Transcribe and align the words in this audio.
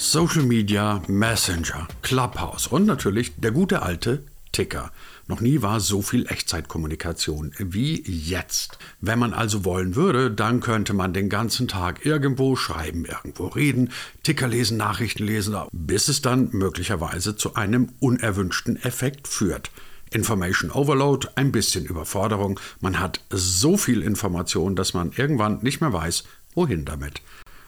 Social 0.00 0.44
Media, 0.44 1.02
Messenger, 1.08 1.88
Clubhouse 2.02 2.68
und 2.68 2.86
natürlich 2.86 3.32
der 3.36 3.50
gute 3.50 3.82
alte 3.82 4.22
Ticker. 4.52 4.92
Noch 5.26 5.40
nie 5.40 5.60
war 5.60 5.80
so 5.80 6.02
viel 6.02 6.24
Echtzeitkommunikation 6.28 7.52
wie 7.58 8.00
jetzt. 8.08 8.78
Wenn 9.00 9.18
man 9.18 9.34
also 9.34 9.64
wollen 9.64 9.96
würde, 9.96 10.30
dann 10.30 10.60
könnte 10.60 10.94
man 10.94 11.12
den 11.12 11.28
ganzen 11.28 11.66
Tag 11.66 12.06
irgendwo 12.06 12.54
schreiben, 12.54 13.06
irgendwo 13.06 13.48
reden, 13.48 13.90
Ticker 14.22 14.46
lesen, 14.46 14.76
Nachrichten 14.76 15.24
lesen, 15.24 15.56
bis 15.72 16.06
es 16.06 16.22
dann 16.22 16.50
möglicherweise 16.52 17.34
zu 17.34 17.56
einem 17.56 17.88
unerwünschten 17.98 18.76
Effekt 18.76 19.26
führt. 19.26 19.72
Information 20.12 20.70
Overload, 20.70 21.26
ein 21.34 21.50
bisschen 21.50 21.86
Überforderung, 21.86 22.60
man 22.80 23.00
hat 23.00 23.20
so 23.30 23.76
viel 23.76 24.02
Information, 24.02 24.76
dass 24.76 24.94
man 24.94 25.10
irgendwann 25.16 25.58
nicht 25.62 25.80
mehr 25.80 25.92
weiß, 25.92 26.22
wohin 26.54 26.84
damit. 26.84 27.20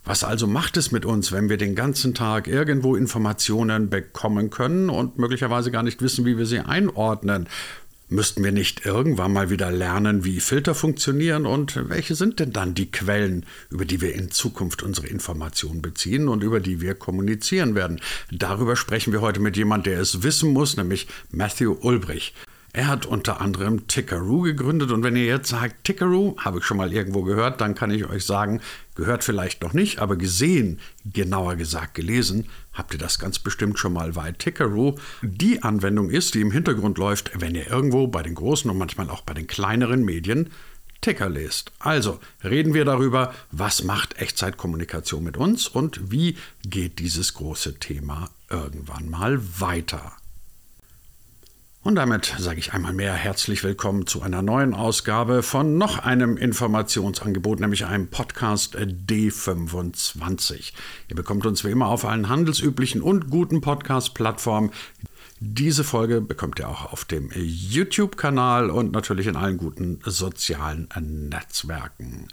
Was 0.04 0.24
also 0.24 0.46
macht 0.46 0.77
es 0.77 0.92
mit 0.92 1.04
uns, 1.04 1.30
wenn 1.30 1.48
wir 1.48 1.59
den 1.59 1.74
ganzen 1.74 2.14
Tag 2.14 2.48
irgendwo 2.48 2.96
Informationen 2.96 3.90
bekommen 3.90 4.50
können 4.50 4.88
und 4.88 5.18
möglicherweise 5.18 5.70
gar 5.70 5.82
nicht 5.82 6.00
wissen, 6.00 6.24
wie 6.24 6.38
wir 6.38 6.46
sie 6.46 6.60
einordnen? 6.60 7.48
Müssten 8.12 8.42
wir 8.42 8.50
nicht 8.50 8.84
irgendwann 8.84 9.32
mal 9.32 9.50
wieder 9.50 9.70
lernen, 9.70 10.24
wie 10.24 10.40
Filter 10.40 10.74
funktionieren 10.74 11.46
und 11.46 11.88
welche 11.88 12.16
sind 12.16 12.40
denn 12.40 12.52
dann 12.52 12.74
die 12.74 12.90
Quellen, 12.90 13.46
über 13.68 13.84
die 13.84 14.00
wir 14.00 14.14
in 14.14 14.32
Zukunft 14.32 14.82
unsere 14.82 15.06
Informationen 15.06 15.80
beziehen 15.80 16.26
und 16.28 16.42
über 16.42 16.59
die 16.59 16.80
wir 16.80 16.95
kommunizieren 16.95 17.76
werden? 17.76 18.01
Darüber 18.32 18.74
sprechen 18.74 19.12
wir 19.12 19.20
heute 19.20 19.38
mit 19.38 19.56
jemandem, 19.56 19.92
der 19.92 20.02
es 20.02 20.24
wissen 20.24 20.52
muss, 20.52 20.76
nämlich 20.76 21.06
Matthew 21.30 21.76
Ulbrich. 21.82 22.34
Er 22.73 22.87
hat 22.87 23.05
unter 23.05 23.41
anderem 23.41 23.88
Tickaroo 23.88 24.42
gegründet 24.42 24.92
und 24.92 25.02
wenn 25.02 25.16
ihr 25.16 25.24
jetzt 25.24 25.48
sagt, 25.48 25.84
Tickaroo, 25.84 26.37
habe 26.38 26.59
ich 26.59 26.65
schon 26.65 26.77
mal 26.77 26.93
irgendwo 26.93 27.23
gehört, 27.23 27.60
dann 27.60 27.74
kann 27.74 27.91
ich 27.91 28.09
euch 28.09 28.24
sagen, 28.24 28.60
gehört 28.95 29.24
vielleicht 29.24 29.62
noch 29.62 29.73
nicht, 29.73 29.98
aber 29.98 30.15
gesehen, 30.15 30.79
genauer 31.04 31.57
gesagt 31.57 31.95
gelesen, 31.95 32.46
habt 32.73 32.93
ihr 32.93 32.98
das 32.98 33.18
ganz 33.18 33.41
bestimmt 33.41 33.79
schon 33.79 33.93
mal, 33.93 34.15
weil 34.15 34.35
Tickaroo 34.35 34.96
die 35.23 35.65
Anwendung 35.65 36.10
ist, 36.10 36.35
die 36.35 36.43
im 36.43 36.52
Hintergrund 36.52 36.96
läuft, 36.98 37.32
wenn 37.41 37.57
ihr 37.57 37.68
irgendwo 37.68 38.07
bei 38.07 38.23
den 38.23 38.37
großen 38.37 38.71
und 38.71 38.79
manchmal 38.79 39.10
auch 39.10 39.23
bei 39.23 39.35
den 39.35 39.48
kleineren 39.48 40.04
Medien 40.04 40.51
Ticker 41.01 41.29
lest. 41.29 41.73
Also 41.79 42.21
reden 42.45 42.74
wir 42.74 42.85
darüber, 42.85 43.35
was 43.51 43.82
macht 43.82 44.18
Echtzeitkommunikation 44.18 45.24
mit 45.24 45.37
uns 45.37 45.66
und 45.66 46.10
wie 46.10 46.37
geht 46.63 46.98
dieses 46.98 47.35
große 47.35 47.79
Thema 47.79 48.29
irgendwann 48.51 49.09
mal 49.09 49.41
weiter. 49.59 50.13
Und 51.82 51.95
damit 51.95 52.34
sage 52.38 52.59
ich 52.59 52.74
einmal 52.74 52.92
mehr 52.92 53.14
herzlich 53.14 53.64
willkommen 53.64 54.06
zu 54.06 54.20
einer 54.20 54.42
neuen 54.42 54.74
Ausgabe 54.74 55.42
von 55.42 55.78
noch 55.78 55.98
einem 55.98 56.36
Informationsangebot, 56.36 57.59
nämlich 57.59 57.86
einem 57.86 58.09
Podcast 58.09 58.76
D25. 58.76 60.73
Ihr 61.08 61.16
bekommt 61.16 61.46
uns 61.46 61.64
wie 61.64 61.70
immer 61.70 61.86
auf 61.86 62.04
allen 62.04 62.28
handelsüblichen 62.28 63.01
und 63.01 63.30
guten 63.30 63.62
Podcast-Plattformen. 63.62 64.72
Diese 65.41 65.82
Folge 65.82 66.20
bekommt 66.20 66.58
ihr 66.58 66.69
auch 66.69 66.92
auf 66.92 67.06
dem 67.06 67.31
YouTube-Kanal 67.34 68.69
und 68.69 68.92
natürlich 68.92 69.26
in 69.26 69.36
allen 69.36 69.56
guten 69.56 70.00
sozialen 70.04 70.86
Netzwerken. 71.31 72.28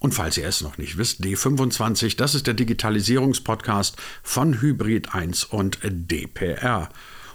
Und 0.00 0.12
falls 0.12 0.36
ihr 0.38 0.48
es 0.48 0.60
noch 0.60 0.76
nicht 0.76 0.98
wisst, 0.98 1.20
D25, 1.20 2.16
das 2.16 2.34
ist 2.34 2.48
der 2.48 2.54
Digitalisierungspodcast 2.54 3.96
von 4.24 4.60
Hybrid 4.60 5.14
1 5.14 5.44
und 5.44 5.78
DPR. 5.84 6.88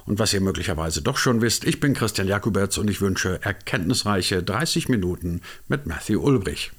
Und 0.05 0.19
was 0.19 0.33
ihr 0.33 0.41
möglicherweise 0.41 1.01
doch 1.01 1.17
schon 1.17 1.41
wisst, 1.41 1.63
ich 1.65 1.79
bin 1.79 1.93
Christian 1.93 2.27
Jakuberts 2.27 2.77
und 2.77 2.89
ich 2.89 3.01
wünsche 3.01 3.39
erkenntnisreiche 3.41 4.43
30 4.43 4.89
Minuten 4.89 5.41
mit 5.67 5.85
Matthew 5.85 6.19
Ulbrich. 6.21 6.71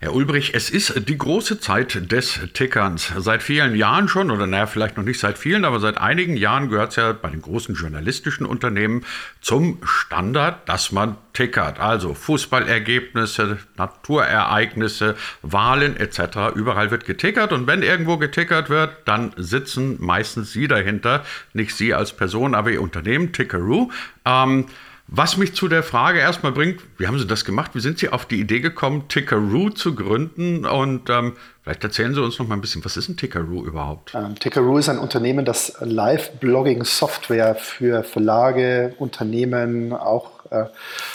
Herr 0.00 0.14
Ulbrich, 0.14 0.54
es 0.54 0.70
ist 0.70 1.08
die 1.08 1.18
große 1.18 1.58
Zeit 1.58 2.12
des 2.12 2.38
Tickerns. 2.54 3.12
Seit 3.16 3.42
vielen 3.42 3.74
Jahren 3.74 4.06
schon, 4.06 4.30
oder 4.30 4.46
naja, 4.46 4.66
vielleicht 4.66 4.96
noch 4.96 5.02
nicht 5.02 5.18
seit 5.18 5.38
vielen, 5.38 5.64
aber 5.64 5.80
seit 5.80 5.98
einigen 5.98 6.36
Jahren 6.36 6.68
gehört 6.68 6.90
es 6.90 6.96
ja 6.96 7.12
bei 7.12 7.30
den 7.30 7.42
großen 7.42 7.74
journalistischen 7.74 8.46
Unternehmen 8.46 9.04
zum 9.40 9.80
Standard, 9.82 10.68
dass 10.68 10.92
man 10.92 11.16
tickert. 11.32 11.80
Also 11.80 12.14
Fußballergebnisse, 12.14 13.58
Naturereignisse, 13.76 15.16
Wahlen 15.42 15.96
etc. 15.96 16.54
Überall 16.54 16.92
wird 16.92 17.04
getickert 17.04 17.52
und 17.52 17.66
wenn 17.66 17.82
irgendwo 17.82 18.18
getickert 18.18 18.70
wird, 18.70 18.98
dann 19.04 19.32
sitzen 19.36 19.96
meistens 19.98 20.52
Sie 20.52 20.68
dahinter, 20.68 21.24
nicht 21.54 21.74
Sie 21.74 21.92
als 21.92 22.12
Person, 22.12 22.54
aber 22.54 22.70
Ihr 22.70 22.82
Unternehmen, 22.82 23.32
Tickeroo. 23.32 23.90
Ähm, 24.24 24.66
was 25.10 25.38
mich 25.38 25.54
zu 25.54 25.68
der 25.68 25.82
Frage 25.82 26.18
erstmal 26.18 26.52
bringt, 26.52 26.82
wie 26.98 27.06
haben 27.06 27.18
Sie 27.18 27.26
das 27.26 27.46
gemacht? 27.46 27.70
Wie 27.72 27.80
sind 27.80 27.98
Sie 27.98 28.10
auf 28.10 28.26
die 28.26 28.38
Idee 28.38 28.60
gekommen, 28.60 29.08
Tickaroo 29.08 29.70
zu 29.70 29.94
gründen? 29.94 30.66
Und 30.66 31.08
ähm, 31.08 31.34
vielleicht 31.62 31.82
erzählen 31.82 32.14
Sie 32.14 32.22
uns 32.22 32.38
noch 32.38 32.46
mal 32.46 32.56
ein 32.56 32.60
bisschen, 32.60 32.84
was 32.84 32.98
ist 32.98 33.08
ein 33.08 33.16
Tickaroo 33.16 33.64
überhaupt? 33.64 34.14
Ähm, 34.14 34.38
Tickaroo 34.38 34.76
ist 34.76 34.90
ein 34.90 34.98
Unternehmen, 34.98 35.46
das 35.46 35.78
Live-Blogging-Software 35.80 37.54
für 37.54 38.04
Verlage, 38.04 38.94
Unternehmen, 38.98 39.94
auch 39.94 40.37
äh, 40.50 40.64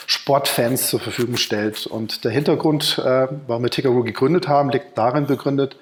Sportfans 0.08 0.90
zur 0.90 1.00
Verfügung 1.00 1.38
stellt. 1.38 1.86
Und 1.88 2.24
der 2.24 2.32
Hintergrund, 2.32 3.00
äh, 3.04 3.28
warum 3.48 3.64
wir 3.64 3.70
Tickaroo 3.70 4.04
gegründet 4.04 4.48
haben, 4.48 4.70
liegt 4.70 4.98
darin 4.98 5.28
begründet, 5.28 5.76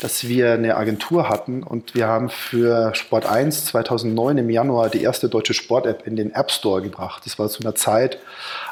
dass 0.00 0.26
wir 0.28 0.52
eine 0.52 0.76
Agentur 0.76 1.28
hatten 1.28 1.62
und 1.62 1.94
wir 1.94 2.06
haben 2.06 2.28
für 2.28 2.94
Sport 2.94 3.26
1 3.26 3.66
2009 3.66 4.38
im 4.38 4.50
Januar 4.50 4.88
die 4.88 5.02
erste 5.02 5.28
deutsche 5.28 5.54
Sport-App 5.54 6.06
in 6.06 6.16
den 6.16 6.34
App 6.34 6.50
Store 6.50 6.82
gebracht. 6.82 7.22
Das 7.24 7.38
war 7.38 7.48
zu 7.48 7.62
einer 7.62 7.74
Zeit, 7.74 8.18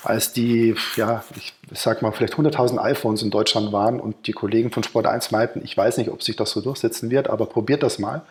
als 0.02 0.32
die, 0.32 0.74
ja, 0.96 1.24
ich 1.36 1.54
sag 1.74 2.02
mal, 2.02 2.12
vielleicht 2.12 2.34
100.000 2.34 2.78
iPhones 2.78 3.22
in 3.22 3.30
Deutschland 3.30 3.72
waren 3.72 4.00
und 4.00 4.26
die 4.26 4.32
Kollegen 4.32 4.70
von 4.70 4.82
Sport 4.82 5.06
1 5.06 5.30
meinten, 5.30 5.60
ich 5.64 5.76
weiß 5.76 5.98
nicht, 5.98 6.10
ob 6.10 6.22
sich 6.22 6.36
das 6.36 6.50
so 6.50 6.60
durchsetzen 6.60 7.10
wird, 7.10 7.28
aber 7.28 7.46
probiert 7.46 7.82
das 7.82 7.98
mal. 7.98 8.22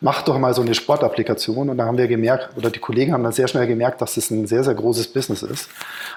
Macht 0.00 0.28
doch 0.28 0.38
mal 0.38 0.54
so 0.54 0.62
eine 0.62 0.74
Sportapplikation 0.74 1.70
und 1.70 1.78
da 1.78 1.86
haben 1.86 1.98
wir 1.98 2.08
gemerkt, 2.08 2.56
oder 2.56 2.70
die 2.70 2.78
Kollegen 2.78 3.12
haben 3.12 3.22
dann 3.22 3.32
sehr 3.32 3.48
schnell 3.48 3.66
gemerkt, 3.66 4.00
dass 4.00 4.14
das 4.14 4.30
ein 4.30 4.46
sehr, 4.46 4.64
sehr 4.64 4.74
großes 4.74 5.08
Business 5.08 5.41
ist, 5.46 5.68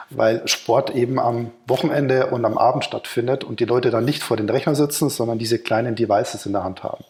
weil 0.10 0.48
Sport 0.48 0.96
eben 0.96 1.20
am 1.20 1.52
Wochenende 1.68 2.28
und 2.28 2.46
am 2.46 2.58
Abend 2.58 2.86
stattfindet 2.86 3.44
und 3.44 3.60
die 3.60 3.66
Leute 3.66 3.92
dann 3.92 4.06
nicht 4.06 4.24
vor 4.24 4.38
den 4.38 4.50
Rechner 4.50 4.76
sitzen, 4.76 5.10
sondern 5.10 5.40
diese 5.40 5.60
kleinen 5.60 5.96
Devices 5.96 6.46
in 6.46 6.54
der 6.54 6.64
Hand 6.64 6.84
haben. 6.84 7.04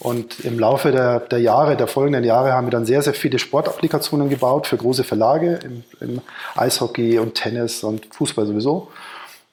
Und 0.00 0.40
im 0.40 0.58
Laufe 0.58 0.92
der, 0.92 1.20
der, 1.20 1.40
Jahre, 1.40 1.76
der 1.76 1.88
folgenden 1.88 2.22
Jahre, 2.22 2.52
haben 2.52 2.68
wir 2.68 2.70
dann 2.70 2.86
sehr, 2.86 3.02
sehr 3.02 3.14
viele 3.14 3.38
Sportapplikationen 3.38 4.28
gebaut 4.28 4.66
für 4.68 4.76
große 4.76 5.02
Verlage 5.02 5.58
im, 5.64 5.84
im 6.00 6.20
Eishockey 6.54 7.18
und 7.18 7.34
Tennis 7.34 7.82
und 7.82 8.06
Fußball 8.14 8.46
sowieso. 8.46 8.88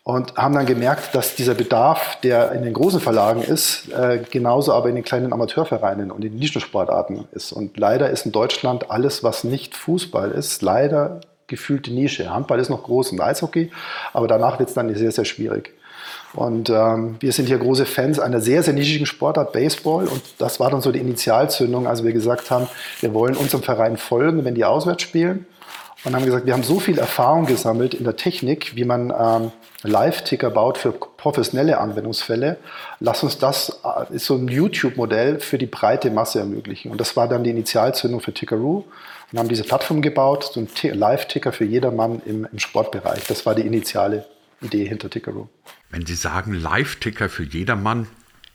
Und 0.04 0.36
haben 0.36 0.54
dann 0.54 0.68
gemerkt, 0.68 1.16
dass 1.16 1.36
dieser 1.36 1.56
Bedarf, 1.56 2.20
der 2.22 2.52
in 2.52 2.62
den 2.62 2.74
großen 2.74 3.00
Verlagen 3.00 3.42
ist, 3.42 3.90
äh, 3.92 4.20
genauso 4.30 4.72
aber 4.72 4.90
in 4.90 4.94
den 4.94 5.04
kleinen 5.04 5.34
Amateurvereinen 5.34 6.12
und 6.12 6.24
in 6.24 6.34
den 6.34 6.40
Nischensportarten 6.40 7.28
ist. 7.32 7.52
Und 7.52 7.76
leider 7.78 8.12
ist 8.12 8.28
in 8.28 8.32
Deutschland 8.32 8.92
alles, 8.92 9.24
was 9.24 9.44
nicht 9.44 9.76
Fußball 9.76 10.30
ist, 10.30 10.62
leider 10.62 11.22
gefühlte 11.48 11.92
Nische. 11.92 12.30
Handball 12.34 12.60
ist 12.60 12.70
noch 12.70 12.84
groß 12.84 13.12
und 13.12 13.22
Eishockey, 13.22 13.72
aber 14.14 14.28
danach 14.28 14.60
wird 14.60 14.70
es 14.70 14.76
dann 14.76 14.94
sehr, 14.96 15.12
sehr 15.12 15.26
schwierig. 15.26 15.74
Und 16.34 16.70
ähm, 16.70 17.16
wir 17.20 17.32
sind 17.32 17.48
hier 17.48 17.58
große 17.58 17.86
Fans 17.86 18.20
einer 18.20 18.42
sehr, 18.42 18.62
sehr 18.62 18.74
nischigen 18.74 19.06
Sportart, 19.06 19.54
Baseball. 19.54 20.08
Und 20.08 20.22
das 20.38 20.60
war 20.60 20.70
dann 20.70 20.82
so 20.82 20.92
die 20.92 21.00
Initialzündung, 21.00 21.88
als 21.88 22.04
wir 22.04 22.12
gesagt 22.12 22.52
haben, 22.52 22.68
wir 23.00 23.14
wollen 23.14 23.36
unserem 23.36 23.64
Verein 23.64 23.98
folgen, 23.98 24.44
wenn 24.44 24.56
die 24.56 24.66
auswärts 24.66 25.04
spielen. 25.04 25.46
Und 26.04 26.16
haben 26.16 26.26
gesagt, 26.26 26.46
wir 26.46 26.54
haben 26.54 26.62
so 26.62 26.80
viel 26.80 27.00
Erfahrung 27.00 27.48
gesammelt 27.48 27.96
in 27.96 28.04
der 28.04 28.16
Technik, 28.16 28.76
wie 28.76 28.86
man 28.86 29.12
ähm, 29.18 29.52
Live-Ticker 29.82 30.52
baut 30.52 30.78
für 30.78 30.92
professionelle 30.92 31.80
Anwendungsfälle. 31.80 32.58
Lass 33.00 33.24
uns 33.24 33.40
das, 33.40 33.80
äh, 33.84 34.14
ist 34.14 34.26
so 34.26 34.36
ein 34.36 34.48
YouTube-Modell 34.48 35.40
für 35.40 35.58
die 35.58 35.66
breite 35.66 36.12
Masse 36.12 36.40
ermöglichen. 36.40 36.92
Und 36.92 37.02
das 37.02 37.16
war 37.16 37.28
dann 37.28 37.44
die 37.44 37.50
Initialzündung 37.50 38.20
für 38.20 38.34
Tickaroo. 38.34 38.84
Und 39.32 39.40
haben 39.40 39.50
diese 39.50 39.64
Plattform 39.64 40.02
gebaut, 40.02 40.52
so 40.54 40.60
ein 40.60 40.68
Live-Ticker 40.94 41.52
für 41.52 41.66
jedermann 41.66 42.22
im, 42.26 42.48
im 42.52 42.60
Sportbereich. 42.60 43.26
Das 43.28 43.46
war 43.46 43.56
die 43.56 43.64
initiale 43.64 44.26
Idee 44.62 44.86
hinter 44.88 45.10
Tickaroo. 45.10 45.50
Wenn 45.90 46.06
Sie 46.06 46.16
sagen 46.16 46.54
Live-Ticker 46.54 47.30
für 47.30 47.44
jedermann, 47.44 48.08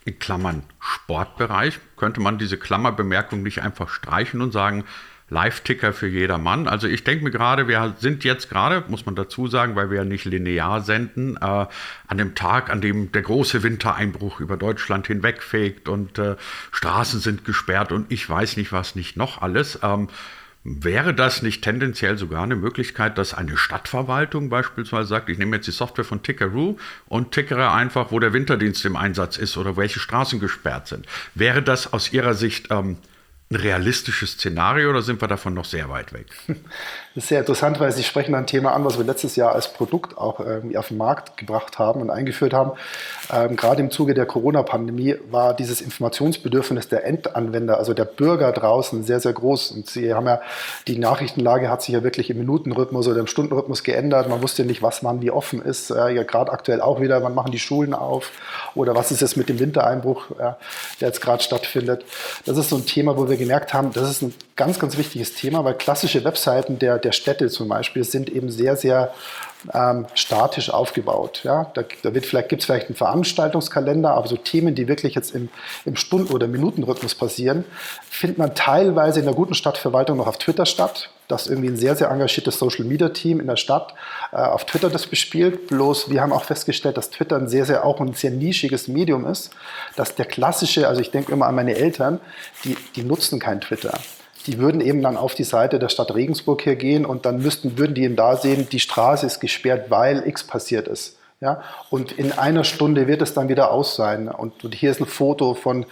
in 0.05 0.19
Klammern 0.19 0.63
Sportbereich, 0.79 1.79
könnte 1.97 2.21
man 2.21 2.39
diese 2.39 2.57
Klammerbemerkung 2.57 3.43
nicht 3.43 3.63
einfach 3.63 3.91
streichen 3.91 4.41
und 4.41 4.53
sagen, 4.53 4.85
Live-Ticker 5.29 5.93
für 5.93 6.09
jedermann. 6.09 6.67
Also 6.67 6.89
ich 6.89 7.05
denke 7.05 7.25
mir 7.25 7.31
gerade, 7.31 7.69
wir 7.69 7.95
sind 7.99 8.25
jetzt 8.25 8.51
gerade, 8.51 8.85
muss 8.89 9.07
man 9.07 9.15
dazu 9.15 9.47
sagen, 9.47 9.77
weil 9.77 9.89
wir 9.89 9.99
ja 9.99 10.05
nicht 10.05 10.25
linear 10.25 10.83
senden, 10.83 11.37
äh, 11.37 11.67
an 12.09 12.19
dem 12.19 12.35
Tag, 12.35 12.69
an 12.69 12.81
dem 12.81 13.13
der 13.13 13.23
große 13.23 13.63
Wintereinbruch 13.63 14.41
über 14.41 14.57
Deutschland 14.57 15.07
hinwegfegt 15.07 15.89
und 15.89 16.19
äh, 16.19 16.35
Straßen 16.73 17.21
sind 17.21 17.45
gesperrt 17.45 17.93
und 17.93 18.11
ich 18.11 18.29
weiß 18.29 18.57
nicht 18.57 18.73
was 18.73 18.97
nicht 18.97 19.17
noch 19.17 19.41
alles. 19.41 19.79
Ähm, 19.85 20.09
Wäre 20.63 21.15
das 21.15 21.41
nicht 21.41 21.63
tendenziell 21.63 22.19
sogar 22.19 22.43
eine 22.43 22.55
Möglichkeit, 22.55 23.17
dass 23.17 23.33
eine 23.33 23.57
Stadtverwaltung 23.57 24.51
beispielsweise 24.51 25.09
sagt, 25.09 25.31
ich 25.31 25.39
nehme 25.39 25.57
jetzt 25.57 25.67
die 25.67 25.73
Software 25.73 26.05
von 26.05 26.23
Tickeroo 26.23 26.77
und 27.07 27.33
tickere 27.33 27.73
einfach, 27.73 28.13
wo 28.13 28.19
der 28.19 28.35
Winterdienst 28.35 28.85
im 28.85 28.95
Einsatz 28.95 29.39
ist 29.39 29.57
oder 29.57 29.79
welche 29.79 30.01
Straßen 30.01 30.39
gesperrt 30.39 30.87
sind? 30.89 31.07
Wäre 31.35 31.63
das 31.63 31.93
aus 31.95 32.13
Ihrer 32.13 32.35
Sicht 32.35 32.69
ähm, 32.71 32.99
ein 33.51 33.57
realistisches 33.57 34.33
Szenario 34.33 34.91
oder 34.91 35.01
sind 35.01 35.23
wir 35.23 35.29
davon 35.29 35.55
noch 35.55 35.65
sehr 35.65 35.89
weit 35.89 36.13
weg? 36.13 36.27
Das 37.13 37.25
ist 37.25 37.29
sehr 37.29 37.41
interessant, 37.41 37.81
weil 37.81 37.91
Sie 37.91 38.05
sprechen 38.05 38.37
ein 38.37 38.47
Thema 38.47 38.73
an, 38.73 38.85
was 38.85 38.97
wir 38.97 39.05
letztes 39.05 39.35
Jahr 39.35 39.53
als 39.53 39.73
Produkt 39.73 40.17
auch 40.17 40.39
irgendwie 40.39 40.79
auf 40.79 40.89
den 40.89 40.97
Markt 40.97 41.37
gebracht 41.37 41.77
haben 41.81 42.03
und 42.03 42.09
eingeführt 42.09 42.53
haben. 42.53 42.71
Ähm, 43.33 43.57
gerade 43.57 43.81
im 43.81 43.91
Zuge 43.91 44.15
der 44.15 44.27
Corona-Pandemie 44.27 45.17
war 45.29 45.53
dieses 45.53 45.81
Informationsbedürfnis 45.81 46.89
der 46.89 47.05
Endanwender, 47.05 47.79
also 47.79 47.95
der 47.95 48.05
Bürger 48.05 48.53
draußen, 48.53 49.03
sehr, 49.03 49.19
sehr 49.19 49.33
groß. 49.33 49.73
Und 49.73 49.89
Sie 49.89 50.15
haben 50.15 50.27
ja, 50.27 50.41
die 50.87 50.99
Nachrichtenlage 50.99 51.69
hat 51.69 51.83
sich 51.83 51.95
ja 51.95 52.05
wirklich 52.05 52.31
im 52.31 52.39
Minutenrhythmus 52.39 53.09
oder 53.09 53.19
im 53.19 53.27
Stundenrhythmus 53.27 53.83
geändert. 53.83 54.29
Man 54.29 54.41
wusste 54.41 54.65
nicht, 54.65 54.81
was 54.81 55.03
wann 55.03 55.21
wie 55.21 55.33
offen 55.33 55.61
ist. 55.61 55.91
Äh, 55.91 56.11
ja, 56.11 56.23
gerade 56.23 56.53
aktuell 56.53 56.81
auch 56.81 57.01
wieder, 57.01 57.25
wann 57.25 57.35
machen 57.35 57.51
die 57.51 57.59
Schulen 57.59 57.93
auf 57.93 58.31
oder 58.77 58.95
was 58.95 59.11
ist 59.11 59.23
es 59.23 59.35
mit 59.35 59.49
dem 59.49 59.59
Wintereinbruch, 59.59 60.31
äh, 60.39 60.53
der 61.01 61.09
jetzt 61.09 61.21
gerade 61.21 61.43
stattfindet. 61.43 62.05
Das 62.47 62.57
ist 62.57 62.69
so 62.69 62.77
ein 62.77 62.87
Thema, 62.87 63.17
wo 63.17 63.29
wir 63.29 63.37
gemerkt 63.37 63.75
haben, 63.75 63.93
das 63.93 64.09
ist 64.09 64.23
ein 64.23 64.33
ganz, 64.61 64.79
ganz 64.79 64.99
wichtiges 64.99 65.33
Thema, 65.33 65.65
weil 65.65 65.73
klassische 65.73 66.23
Webseiten 66.23 66.79
der, 66.79 66.99
der 66.99 67.13
Städte 67.13 67.49
zum 67.49 67.69
Beispiel 67.69 68.05
sind 68.05 68.29
eben 68.29 68.51
sehr, 68.51 68.77
sehr 68.77 69.15
ähm, 69.73 70.07
statisch 70.13 70.69
aufgebaut. 70.69 71.41
Ja? 71.45 71.71
Da, 71.73 71.83
da 72.03 72.11
vielleicht, 72.21 72.51
gibt 72.51 72.61
es 72.61 72.67
vielleicht 72.67 72.89
einen 72.89 72.95
Veranstaltungskalender, 72.95 74.11
aber 74.11 74.29
so 74.29 74.37
Themen, 74.37 74.75
die 74.75 74.87
wirklich 74.87 75.15
jetzt 75.15 75.35
im, 75.35 75.49
im 75.87 75.97
Stunden- 75.97 76.31
oder 76.31 76.47
Minutenrhythmus 76.47 77.15
passieren, 77.15 77.65
findet 78.11 78.37
man 78.37 78.55
teilweise 78.55 79.21
in 79.21 79.25
der 79.25 79.35
guten 79.35 79.55
Stadtverwaltung 79.55 80.19
noch 80.19 80.27
auf 80.27 80.37
Twitter 80.37 80.67
statt. 80.67 81.09
Das 81.27 81.47
ist 81.47 81.53
irgendwie 81.53 81.71
ein 81.71 81.77
sehr, 81.79 81.97
sehr 81.97 82.11
engagiertes 82.11 82.59
Social-Media-Team 82.59 83.41
in 83.41 83.47
der 83.47 83.57
Stadt 83.57 83.95
äh, 84.31 84.37
auf 84.37 84.67
Twitter 84.67 84.91
das 84.91 85.07
bespielt. 85.07 85.69
Bloß 85.69 86.11
wir 86.11 86.21
haben 86.21 86.35
auch 86.35 86.45
festgestellt, 86.45 86.99
dass 86.99 87.09
Twitter 87.09 87.37
ein 87.37 87.49
sehr, 87.49 87.65
sehr 87.65 87.87
auch 87.87 87.99
ein 87.99 88.13
sehr 88.13 88.31
nischiges 88.31 88.89
Medium 88.89 89.27
ist. 89.27 89.53
Dass 89.97 90.17
der 90.17 90.27
klassische, 90.27 90.87
also 90.87 91.01
ich 91.01 91.13
denke 91.13 91.33
immer 91.33 91.47
an 91.47 91.55
meine 91.55 91.77
Eltern, 91.77 92.21
die, 92.65 92.77
die 92.95 93.05
nutzen 93.05 93.39
kein 93.39 93.63
Twitter 93.63 93.99
die 94.47 94.59
würden 94.59 94.81
eben 94.81 95.03
dann 95.03 95.17
auf 95.17 95.35
die 95.35 95.45
Seite 95.45 95.79
der 95.79 95.89
Stadt 95.89 96.15
Regensburg 96.15 96.63
hier 96.63 96.77
gehen 96.77 97.05
und 97.05 97.27
dann 97.27 97.43
müssten, 97.43 97.79
würden 97.79 97.95
die 97.95 98.05
eben 98.05 98.17
da 98.17 98.37
sehen, 98.37 98.69
die 98.71 98.81
Straße 98.81 99.27
ist 99.27 99.41
gesperrt, 99.41 99.91
weil 99.91 100.27
X 100.27 100.45
passiert 100.45 100.89
ist. 100.89 101.17
Ja, 101.43 101.63
und 101.89 102.13
in 102.13 102.33
einer 102.33 102.65
Stunde 102.65 103.07
wird 103.07 103.23
es 103.23 103.33
dann 103.33 103.49
wieder 103.49 103.71
aus 103.71 103.97
sein. 103.97 104.29
Und, 104.29 104.63
und 104.63 104.75
hier 104.75 104.91
ist 104.91 105.01
ein 105.01 105.07
Foto 105.07 105.55
von, 105.55 105.87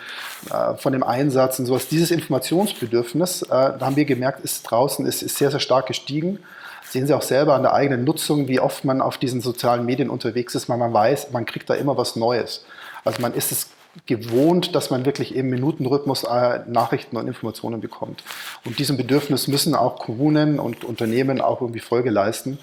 äh, 0.51 0.75
von 0.77 0.93
dem 0.93 1.03
Einsatz 1.03 1.59
und 1.59 1.65
sowas. 1.65 1.89
Dieses 1.89 2.11
Informationsbedürfnis, 2.11 3.43
äh, 3.43 3.49
da 3.49 3.79
haben 3.81 3.97
wir 3.97 4.05
gemerkt, 4.05 4.45
ist 4.45 4.65
draußen 4.65 5.07
ist, 5.07 5.23
ist 5.23 5.39
sehr, 5.39 5.51
sehr 5.51 5.61
stark 5.61 5.87
gestiegen. 5.87 6.39
Sehen 6.85 7.07
Sie 7.07 7.15
auch 7.15 7.23
selber 7.23 7.55
an 7.55 7.63
der 7.63 7.73
eigenen 7.73 8.05
Nutzung, 8.05 8.47
wie 8.47 8.61
oft 8.61 8.85
man 8.85 9.01
auf 9.01 9.17
diesen 9.17 9.41
sozialen 9.41 9.87
Medien 9.87 10.11
unterwegs 10.11 10.55
ist, 10.55 10.69
weil 10.69 10.77
man 10.77 10.93
weiß, 10.93 11.33
man 11.33 11.47
kriegt 11.47 11.71
da 11.71 11.75
immer 11.75 11.97
was 11.97 12.15
Neues. 12.15 12.67
Also 13.05 13.23
man 13.23 13.33
ist 13.33 13.51
es 13.51 13.69
gewohnt, 14.07 14.75
dass 14.75 14.91
man 14.91 15.05
wirklich 15.05 15.35
im 15.35 15.51
Minutenrhythmus 15.51 16.25
äh, 16.25 16.61
Nachrichten 16.67 17.17
und 17.17 17.27
Informationen 17.27 17.81
bekommt. 17.81 18.23
Und 18.65 18.79
diesem 18.79 18.97
Bedürfnis 18.97 19.49
müssen 19.49 19.75
auch 19.75 19.99
Kommunen 19.99 20.59
und 20.59 20.85
Unternehmen 20.85 21.41
auch 21.41 21.61
irgendwie 21.61 21.81
Folge 21.81 22.11
leisten. 22.11 22.59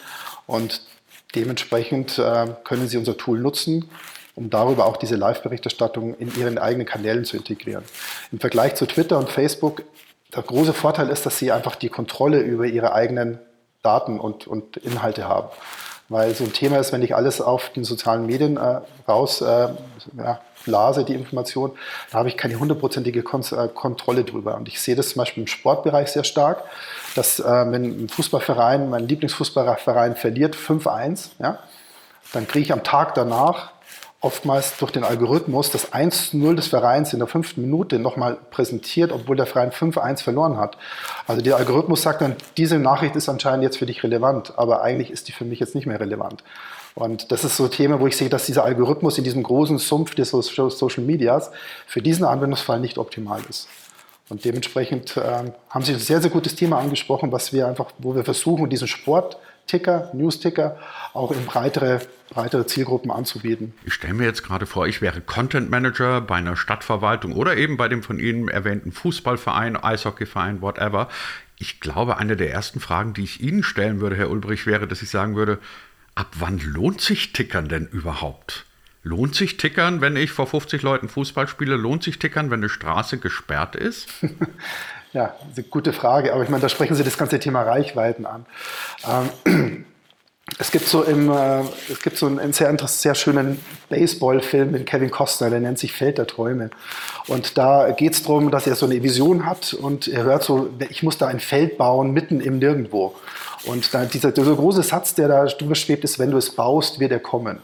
Und 0.47 0.81
dementsprechend 1.35 2.17
äh, 2.19 2.47
können 2.63 2.87
sie 2.87 2.97
unser 2.97 3.17
Tool 3.17 3.39
nutzen, 3.39 3.89
um 4.35 4.49
darüber 4.49 4.85
auch 4.85 4.97
diese 4.97 5.15
Live-Berichterstattung 5.15 6.15
in 6.15 6.35
ihren 6.37 6.57
eigenen 6.57 6.85
Kanälen 6.85 7.25
zu 7.25 7.37
integrieren. 7.37 7.83
Im 8.31 8.39
Vergleich 8.39 8.75
zu 8.75 8.85
Twitter 8.85 9.17
und 9.17 9.29
Facebook, 9.29 9.83
der 10.35 10.43
große 10.43 10.73
Vorteil 10.73 11.09
ist, 11.09 11.25
dass 11.25 11.37
sie 11.37 11.51
einfach 11.51 11.75
die 11.75 11.89
Kontrolle 11.89 12.39
über 12.39 12.65
ihre 12.65 12.93
eigenen 12.93 13.39
Daten 13.83 14.19
und, 14.19 14.47
und 14.47 14.77
Inhalte 14.77 15.27
haben. 15.27 15.49
Weil 16.07 16.35
so 16.35 16.43
ein 16.43 16.53
Thema 16.53 16.77
ist, 16.77 16.91
wenn 16.91 17.01
ich 17.01 17.15
alles 17.15 17.41
auf 17.41 17.69
den 17.69 17.83
sozialen 17.83 18.25
Medien 18.25 18.57
äh, 18.57 18.81
raus 19.07 19.41
äh, 19.41 19.69
ja, 20.17 20.39
blase, 20.65 21.03
die 21.03 21.13
Information, 21.13 21.71
da 22.11 22.19
habe 22.19 22.29
ich 22.29 22.37
keine 22.37 22.59
hundertprozentige 22.59 23.19
äh, 23.19 23.67
Kontrolle 23.73 24.23
drüber. 24.23 24.55
Und 24.55 24.67
ich 24.67 24.79
sehe 24.79 24.95
das 24.95 25.09
zum 25.09 25.19
Beispiel 25.19 25.43
im 25.43 25.47
Sportbereich 25.47 26.09
sehr 26.09 26.23
stark, 26.23 26.63
dass 27.15 27.39
äh, 27.39 27.43
wenn 27.43 28.05
ein 28.05 28.09
Fußballverein, 28.09 28.89
mein 28.89 29.07
Lieblingsfußballverein 29.07 30.15
verliert 30.15 30.55
5-1, 30.55 31.29
ja, 31.39 31.59
dann 32.33 32.47
kriege 32.47 32.65
ich 32.65 32.73
am 32.73 32.83
Tag 32.83 33.15
danach 33.15 33.71
oftmals 34.25 34.77
durch 34.77 34.91
den 34.91 35.03
Algorithmus 35.03 35.69
das 35.69 35.93
1-0 35.93 36.55
des 36.55 36.67
Vereins 36.67 37.13
in 37.13 37.19
der 37.19 37.27
fünften 37.27 37.61
Minute 37.61 37.99
nochmal 37.99 38.37
präsentiert, 38.49 39.11
obwohl 39.11 39.35
der 39.35 39.45
Verein 39.45 39.71
5-1 39.71 40.23
verloren 40.23 40.57
hat. 40.57 40.77
Also 41.27 41.41
der 41.41 41.57
Algorithmus 41.57 42.01
sagt 42.01 42.21
dann, 42.21 42.35
diese 42.57 42.79
Nachricht 42.79 43.15
ist 43.15 43.29
anscheinend 43.29 43.63
jetzt 43.63 43.77
für 43.77 43.85
dich 43.85 44.03
relevant, 44.03 44.53
aber 44.57 44.81
eigentlich 44.81 45.11
ist 45.11 45.27
die 45.27 45.31
für 45.31 45.45
mich 45.45 45.59
jetzt 45.59 45.75
nicht 45.75 45.85
mehr 45.85 45.99
relevant. 45.99 46.43
Und 46.95 47.31
das 47.31 47.43
ist 47.43 47.55
so 47.55 47.65
ein 47.65 47.71
Thema, 47.71 47.99
wo 47.99 48.07
ich 48.07 48.17
sehe, 48.17 48.29
dass 48.29 48.47
dieser 48.47 48.63
Algorithmus 48.63 49.17
in 49.17 49.23
diesem 49.23 49.43
großen 49.43 49.77
Sumpf 49.77 50.15
des 50.15 50.31
Social 50.31 51.03
Medias 51.03 51.51
für 51.85 52.01
diesen 52.01 52.25
Anwendungsfall 52.25 52.79
nicht 52.79 52.97
optimal 52.97 53.41
ist. 53.47 53.67
Und 54.29 54.43
dementsprechend 54.43 55.17
äh, 55.17 55.21
haben 55.69 55.85
Sie 55.85 55.93
ein 55.93 55.99
sehr, 55.99 56.19
sehr 56.19 56.31
gutes 56.31 56.55
Thema 56.55 56.79
angesprochen, 56.79 57.31
was 57.31 57.53
wir 57.53 57.67
einfach, 57.67 57.91
wo 57.99 58.15
wir 58.15 58.23
versuchen, 58.23 58.69
diesen 58.69 58.87
Sport 58.87 59.37
Ticker, 59.67 60.11
News-Ticker 60.13 60.77
auch 61.13 61.31
in 61.31 61.45
breitere, 61.45 62.01
breitere 62.29 62.67
Zielgruppen 62.67 63.11
anzubieten. 63.11 63.73
Ich 63.85 63.93
stelle 63.93 64.13
mir 64.13 64.25
jetzt 64.25 64.43
gerade 64.43 64.65
vor, 64.65 64.87
ich 64.87 65.01
wäre 65.01 65.21
Content 65.21 65.69
Manager 65.69 66.21
bei 66.21 66.35
einer 66.35 66.55
Stadtverwaltung 66.55 67.33
oder 67.33 67.57
eben 67.57 67.77
bei 67.77 67.87
dem 67.87 68.03
von 68.03 68.19
Ihnen 68.19 68.47
erwähnten 68.47 68.91
Fußballverein, 68.91 69.75
Eishockeyverein, 69.75 70.61
whatever. 70.61 71.09
Ich 71.57 71.79
glaube, 71.79 72.17
eine 72.17 72.35
der 72.35 72.51
ersten 72.51 72.79
Fragen, 72.79 73.13
die 73.13 73.23
ich 73.23 73.41
Ihnen 73.41 73.63
stellen 73.63 74.01
würde, 74.01 74.15
Herr 74.17 74.29
Ulbrich, 74.29 74.65
wäre, 74.65 74.87
dass 74.87 75.01
ich 75.01 75.09
sagen 75.09 75.35
würde, 75.35 75.59
ab 76.13 76.27
wann 76.39 76.59
lohnt 76.59 77.01
sich 77.01 77.33
Tickern 77.33 77.69
denn 77.69 77.87
überhaupt? 77.87 78.65
Lohnt 79.03 79.35
sich 79.35 79.57
Tickern, 79.57 80.01
wenn 80.01 80.15
ich 80.15 80.31
vor 80.31 80.47
50 80.47 80.81
Leuten 80.81 81.09
Fußball 81.09 81.47
spiele? 81.47 81.75
Lohnt 81.75 82.03
sich 82.03 82.17
Tickern, 82.17 82.49
wenn 82.49 82.59
eine 82.59 82.69
Straße 82.69 83.19
gesperrt 83.19 83.75
ist? 83.75 84.09
Ja, 85.15 85.33
gute 85.69 85.93
Frage, 85.93 86.33
aber 86.33 86.43
ich 86.43 86.49
meine, 86.49 86.61
da 86.61 86.67
sprechen 86.67 86.93
Sie 86.93 87.05
das 87.05 87.17
ganze 87.17 87.39
Thema 87.39 87.61
Reichweiten 87.61 88.25
an. 88.25 88.45
Ähm, 89.45 89.85
es 90.59 90.71
gibt 90.71 90.89
so, 90.89 91.03
im, 91.03 91.31
äh, 91.31 91.61
es 91.89 92.01
gibt 92.03 92.17
so 92.17 92.25
einen 92.25 92.51
sehr, 92.51 92.77
sehr 92.77 93.15
schönen 93.15 93.61
Baseball-Film 93.87 94.71
mit 94.71 94.85
Kevin 94.85 95.09
Costner, 95.09 95.49
der 95.49 95.61
nennt 95.61 95.79
sich 95.79 95.93
Feld 95.93 96.17
der 96.17 96.27
Träume. 96.27 96.69
Und 97.27 97.57
da 97.57 97.91
geht 97.91 98.11
es 98.11 98.23
darum, 98.23 98.51
dass 98.51 98.67
er 98.67 98.75
so 98.75 98.87
eine 98.87 99.01
Vision 99.03 99.45
hat 99.45 99.73
und 99.73 100.09
er 100.09 100.23
hört 100.23 100.43
so, 100.43 100.69
ich 100.89 101.01
muss 101.01 101.17
da 101.17 101.27
ein 101.27 101.39
Feld 101.39 101.77
bauen 101.77 102.11
mitten 102.11 102.41
im 102.41 102.59
Nirgendwo. 102.59 103.15
Und 103.63 103.89
dieser, 104.13 104.33
dieser 104.33 104.55
große 104.55 104.83
Satz, 104.83 105.13
der 105.13 105.29
da 105.29 105.45
drüber 105.45 105.75
schwebt, 105.75 106.03
ist, 106.03 106.19
wenn 106.19 106.31
du 106.31 106.37
es 106.37 106.53
baust, 106.53 106.99
wird 106.99 107.13
er 107.13 107.21
kommen. 107.21 107.59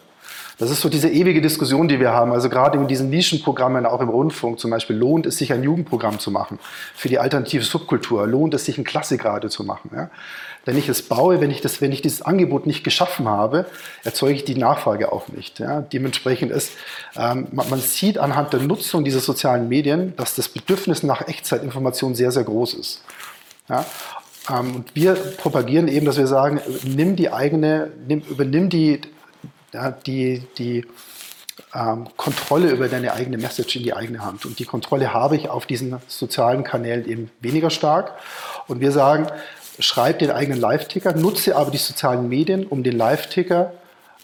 Das 0.62 0.70
ist 0.70 0.82
so 0.82 0.90
diese 0.90 1.10
ewige 1.10 1.42
Diskussion, 1.42 1.88
die 1.88 2.00
wir 2.00 2.12
haben. 2.12 2.32
Also 2.32 2.48
gerade 2.48 2.78
in 2.78 2.88
diesen 2.88 3.10
Nischenprogrammen, 3.10 3.88
auch 3.88 4.00
im 4.00 4.10
Rundfunk 4.10 4.60
zum 4.60 4.70
Beispiel, 4.70 4.96
lohnt 4.96 5.26
es 5.26 5.40
sich 5.40 5.54
ein 5.54 5.64
Jugendprogramm 5.64 6.20
zu 6.20 6.30
machen 6.30 6.60
für 6.94 7.10
die 7.10 7.18
alternative 7.18 7.64
Subkultur? 7.64 8.28
Lohnt 8.28 8.54
es 8.54 8.66
sich 8.66 8.78
ein 8.78 8.84
Klassegrade 8.84 9.50
zu 9.50 9.64
machen? 9.64 9.90
Ja? 9.92 10.12
Wenn 10.64 10.78
ich 10.78 10.88
es 10.88 11.02
baue, 11.02 11.42
wenn 11.42 11.50
ich, 11.50 11.62
das, 11.62 11.82
wenn 11.82 11.92
ich 11.92 12.04
dieses 12.04 12.22
Angebot 12.22 12.68
nicht 12.68 12.84
geschaffen 12.84 13.28
habe, 13.28 13.66
erzeuge 14.04 14.36
ich 14.36 14.46
die 14.46 14.54
Nachfrage 14.54 15.12
auch 15.12 15.30
nicht. 15.30 15.58
Ja? 15.58 15.82
Dementsprechend 15.82 16.52
ist, 16.52 16.74
ähm, 17.16 17.48
man, 17.52 17.68
man, 17.72 17.80
sieht 17.80 18.20
anhand 18.20 18.54
der 18.54 18.60
Nutzung 18.60 19.04
dieser 19.04 19.20
sozialen 19.20 19.68
Medien, 19.68 20.16
dass 20.16 20.36
das 20.36 20.48
Bedürfnis 20.48 21.02
nach 21.02 21.28
Echtzeitinformation 21.28 22.14
sehr, 22.14 22.32
sehr 22.32 22.44
groß 22.44 22.76
ist. 22.76 23.04
Ja? 23.68 23.84
Ähm, 24.48 24.76
und 24.76 24.96
wir 24.96 25.16
propagieren 25.16 25.88
eben, 25.88 26.06
dass 26.06 26.18
wir 26.18 26.28
sagen, 26.28 26.62
nimm 26.84 27.16
die 27.16 27.34
eigene, 27.34 27.90
nimm, 28.08 28.20
übernimm 28.30 28.70
die 28.70 29.02
ja, 29.74 29.92
die, 29.92 30.44
die 30.58 30.86
ähm, 31.74 32.08
Kontrolle 32.18 32.70
über 32.70 32.88
deine 32.88 33.14
eigene 33.14 33.38
Message 33.38 33.76
in 33.76 33.84
die 33.84 33.94
eigene 33.94 34.24
Hand. 34.24 34.46
Und 34.46 34.60
die 34.60 34.66
Kontrolle 34.66 35.14
habe 35.14 35.36
ich 35.36 35.50
auf 35.50 35.66
diesen 35.66 35.98
sozialen 36.08 36.64
Kanälen 36.64 37.08
eben 37.08 37.32
weniger 37.40 37.70
stark. 37.70 38.14
Und 38.68 38.80
wir 38.80 38.92
sagen, 38.92 39.28
schreib 39.80 40.20
den 40.20 40.32
eigenen 40.32 40.60
Live-Ticker, 40.60 41.14
nutze 41.14 41.56
aber 41.56 41.72
die 41.72 41.78
sozialen 41.78 42.30
Medien, 42.30 42.66
um 42.66 42.84
den 42.84 42.98
Live-Ticker 42.98 43.74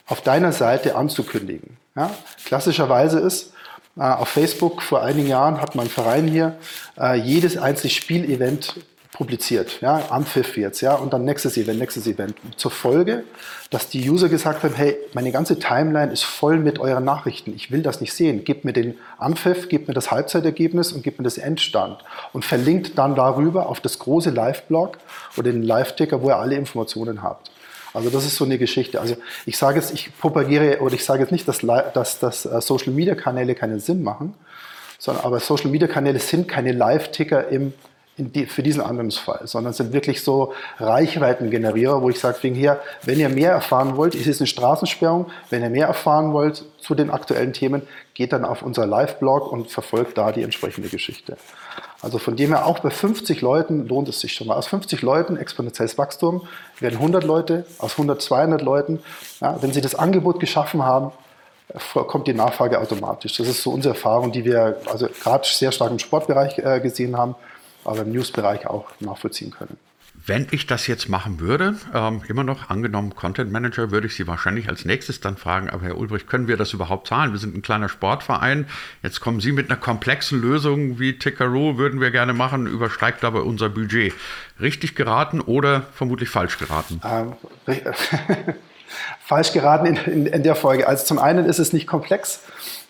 auf 0.06 0.22
deiner 0.22 0.52
Seite 0.52 0.96
anzukündigen. 0.96 1.78
Ja? 1.96 2.12
Klassischerweise 2.46 3.20
ist, 3.20 3.54
äh, 3.98 4.02
auf 4.02 4.30
Facebook 4.30 4.82
vor 4.82 5.04
einigen 5.04 5.28
Jahren 5.28 5.62
hat 5.62 5.76
mein 5.76 5.90
Verein 5.90 6.28
hier 6.28 6.58
äh, 7.00 7.16
jedes 7.16 7.58
einzelne 7.58 7.92
Spielevent 7.92 8.76
publiziert, 9.18 9.82
ja, 9.82 9.98
Anpfiff 10.12 10.58
jetzt, 10.58 10.82
ja, 10.82 10.94
und 10.94 11.12
dann 11.12 11.26
nächstes 11.26 11.58
Event, 11.58 11.80
nächstes 11.80 12.06
Event. 12.06 12.36
Zur 12.56 12.70
Folge, 12.70 13.24
dass 13.72 13.90
die 13.90 14.08
User 14.08 14.30
gesagt 14.30 14.62
haben, 14.62 14.76
hey, 14.76 14.96
meine 15.14 15.32
ganze 15.32 15.58
Timeline 15.58 16.14
ist 16.14 16.24
voll 16.24 16.60
mit 16.60 16.78
euren 16.78 17.04
Nachrichten, 17.04 17.52
ich 17.56 17.72
will 17.72 17.82
das 17.82 18.00
nicht 18.00 18.14
sehen. 18.14 18.44
Gebt 18.44 18.64
mir 18.64 18.74
den 18.74 18.94
Anpfiff, 19.18 19.70
gebt 19.70 19.88
mir 19.88 19.96
das 19.96 20.12
Halbzeitergebnis 20.12 20.92
und 20.92 21.02
gebt 21.02 21.18
mir 21.18 21.24
das 21.24 21.40
Endstand 21.40 21.98
und 22.32 22.46
verlinkt 22.46 22.96
dann 23.00 23.16
darüber 23.16 23.70
auf 23.70 23.82
das 23.82 23.98
große 23.98 24.30
Live-Blog 24.30 25.00
oder 25.36 25.52
den 25.52 25.64
Live-Ticker, 25.64 26.22
wo 26.22 26.30
ihr 26.30 26.38
alle 26.38 26.56
Informationen 26.56 27.24
habt. 27.24 27.50
Also 27.96 28.12
das 28.12 28.24
ist 28.24 28.36
so 28.36 28.46
eine 28.46 28.60
Geschichte. 28.60 29.02
Also 29.02 29.18
ich 29.48 29.58
sage 29.58 29.80
jetzt, 29.80 29.92
ich 29.96 30.16
propagiere 30.20 30.80
oder 30.82 30.94
ich 30.94 31.04
sage 31.04 31.24
jetzt 31.24 31.32
nicht, 31.32 31.48
dass, 31.48 31.62
dass, 31.94 32.20
dass 32.20 32.46
äh, 32.46 32.62
Social-Media-Kanäle 32.62 33.56
keinen 33.56 33.80
Sinn 33.80 34.04
machen, 34.04 34.36
sondern 35.00 35.26
aber 35.26 35.40
Social-Media-Kanäle 35.40 36.20
sind 36.20 36.48
keine 36.48 36.72
Live-Ticker 36.72 37.48
im 37.48 37.74
die, 38.18 38.46
für 38.46 38.64
diesen 38.64 38.82
Anwendungsfall, 38.82 39.42
sondern 39.46 39.74
sind 39.74 39.94
wirklich 39.94 40.24
so 40.24 40.54
Reichweitengenerierer, 40.80 42.02
wo 42.02 42.10
ich 42.10 42.20
sage, 42.20 42.38
wegen 42.42 42.56
hier, 42.56 42.80
wenn 43.04 43.20
ihr 43.20 43.30
mehr 43.30 43.52
erfahren 43.52 43.96
wollt, 43.96 44.16
ist 44.16 44.28
es 44.28 44.40
eine 44.40 44.48
Straßensperrung, 44.48 45.28
wenn 45.50 45.62
ihr 45.62 45.70
mehr 45.70 45.88
erfahren 45.88 46.34
wollt 46.34 46.66
zu 46.80 46.96
den 46.96 47.12
aktuellen 47.12 47.54
Themen, 47.54 47.84
geht 48.14 48.34
dann 48.34 48.46
auf 48.46 48.64
unser 48.64 48.86
Live-Blog 48.88 49.52
und 49.52 49.70
verfolgt 49.70 50.18
da 50.18 50.32
die 50.32 50.42
entsprechende 50.42 50.90
Geschichte. 50.90 51.38
Also 52.02 52.18
von 52.18 52.36
dem 52.36 52.54
her 52.54 52.66
auch 52.66 52.80
bei 52.80 52.90
50 52.90 53.42
Leuten 53.42 53.88
lohnt 53.88 54.10
es 54.10 54.20
sich 54.20 54.34
schon 54.34 54.48
mal. 54.48 54.56
Aus 54.56 54.68
50 54.68 55.02
Leuten 55.02 55.38
exponentielles 55.38 55.98
Wachstum 55.98 56.48
werden 56.80 56.96
100 56.96 57.24
Leute, 57.24 57.66
aus 57.80 57.94
100 57.94 58.22
200 58.22 58.62
Leuten. 58.62 59.00
Ja, 59.42 59.62
wenn 59.62 59.74
sie 59.74 59.82
das 59.82 59.96
Angebot 59.96 60.40
geschaffen 60.40 60.84
haben, 60.84 61.12
kommt 61.92 62.28
die 62.28 62.34
Nachfrage 62.34 62.80
automatisch. 62.80 63.38
Das 63.38 63.48
ist 63.48 63.62
so 63.62 63.72
unsere 63.72 63.96
Erfahrung, 63.96 64.32
die 64.32 64.46
wir 64.46 64.78
also 64.90 65.08
gerade 65.22 65.46
sehr 65.48 65.72
stark 65.72 65.92
im 65.92 66.00
Sportbereich 66.00 66.58
äh, 66.60 66.80
gesehen 66.80 67.18
haben, 67.18 67.36
aber 67.88 68.02
im 68.02 68.12
Newsbereich 68.12 68.68
auch 68.68 68.92
nachvollziehen 69.00 69.52
können. 69.52 69.78
Wenn 70.26 70.48
ich 70.52 70.68
das 70.68 70.88
jetzt 70.88 71.08
machen 71.08 71.40
würde, 71.40 71.76
ähm, 71.94 72.22
immer 72.28 72.44
noch 72.44 72.70
angenommen 72.70 73.16
Content 73.16 73.50
Manager, 73.50 73.92
würde 73.92 74.08
ich 74.08 74.16
Sie 74.16 74.28
wahrscheinlich 74.28 74.68
als 74.68 74.84
nächstes 74.84 75.22
dann 75.22 75.38
fragen, 75.38 75.70
aber 75.70 75.84
Herr 75.86 75.98
Ulbrich, 75.98 76.28
können 76.28 76.50
wir 76.50 76.58
das 76.58 76.74
überhaupt 76.74 77.08
zahlen? 77.08 77.32
Wir 77.32 77.40
sind 77.40 77.56
ein 77.56 77.62
kleiner 77.62 77.88
Sportverein. 77.88 78.68
Jetzt 79.04 79.22
kommen 79.22 79.40
Sie 79.40 79.54
mit 79.54 79.70
einer 79.70 79.80
komplexen 79.80 80.42
Lösung 80.42 81.00
wie 81.00 81.18
Tickeroo, 81.18 81.78
würden 81.78 82.02
wir 82.02 82.12
gerne 82.12 82.34
machen, 82.34 82.68
übersteigt 82.68 83.24
aber 83.24 83.46
unser 83.46 83.70
Budget. 83.70 84.14
Richtig 84.60 84.96
geraten 84.96 85.40
oder 85.40 85.84
vermutlich 85.94 86.28
falsch 86.28 86.58
geraten? 86.58 87.00
Ähm, 87.06 87.34
falsch 89.24 89.54
geraten 89.54 89.86
in, 89.86 89.96
in, 89.96 90.26
in, 90.26 90.44
der 90.44 90.56
Folge. 90.56 90.88
Also 90.88 91.06
zum 91.06 91.20
einen 91.20 91.46
ist 91.46 91.60
es 91.60 91.72
nicht 91.72 91.88
komplex. 91.88 92.42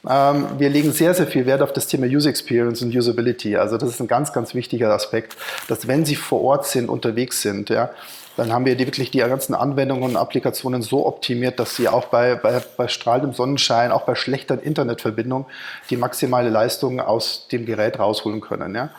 Ähm, 0.09 0.47
wir 0.57 0.69
legen 0.69 0.91
sehr, 0.91 1.13
sehr 1.13 1.27
viel 1.27 1.45
Wert 1.45 1.61
auf 1.61 1.73
das 1.73 1.87
Thema 1.87 2.05
User 2.05 2.29
Experience 2.29 2.81
und 2.81 2.95
Usability. 2.95 3.57
Also 3.57 3.77
das 3.77 3.89
ist 3.89 3.99
ein 3.99 4.07
ganz, 4.07 4.31
ganz 4.33 4.53
wichtiger 4.53 4.93
Aspekt, 4.93 5.35
dass 5.67 5.87
wenn 5.87 6.05
Sie 6.05 6.15
vor 6.15 6.41
Ort 6.41 6.65
sind, 6.65 6.89
unterwegs 6.89 7.41
sind, 7.41 7.69
ja, 7.69 7.91
dann 8.37 8.53
haben 8.53 8.65
wir 8.65 8.75
die, 8.75 8.85
wirklich 8.85 9.09
die 9.09 9.17
ganzen 9.17 9.55
Anwendungen 9.55 10.03
und 10.03 10.15
Applikationen 10.15 10.83
so 10.83 11.07
optimiert, 11.07 11.59
dass 11.59 11.75
sie 11.75 11.89
auch 11.89 12.05
bei, 12.05 12.35
bei, 12.35 12.61
bei 12.77 12.87
strahlendem 12.87 13.33
Sonnenschein, 13.33 13.91
auch 13.91 14.03
bei 14.03 14.13
schlechter 14.13 14.61
Internetverbindung, 14.61 15.47
die 15.89 15.97
maximale 15.97 16.49
Leistung 16.49 17.01
aus 17.01 17.47
dem 17.51 17.65
Gerät 17.65 17.97
rausholen 17.99 18.39
können. 18.41 18.75
Ja? 18.75 18.91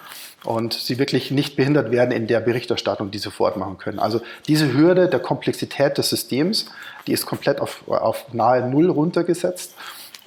und 0.44 0.72
sie 0.72 0.98
wirklich 0.98 1.30
nicht 1.30 1.56
behindert 1.56 1.90
werden 1.90 2.12
in 2.12 2.26
der 2.28 2.40
Berichterstattung, 2.40 3.10
die 3.10 3.18
sie 3.18 3.30
fortmachen 3.30 3.76
können. 3.76 3.98
Also 3.98 4.20
diese 4.46 4.72
Hürde 4.72 5.08
der 5.08 5.18
Komplexität 5.18 5.98
des 5.98 6.10
Systems, 6.10 6.66
die 7.06 7.12
ist 7.12 7.26
komplett 7.26 7.60
auf, 7.60 7.82
auf 7.88 8.32
nahe 8.32 8.68
Null 8.68 8.88
runtergesetzt. 8.88 9.74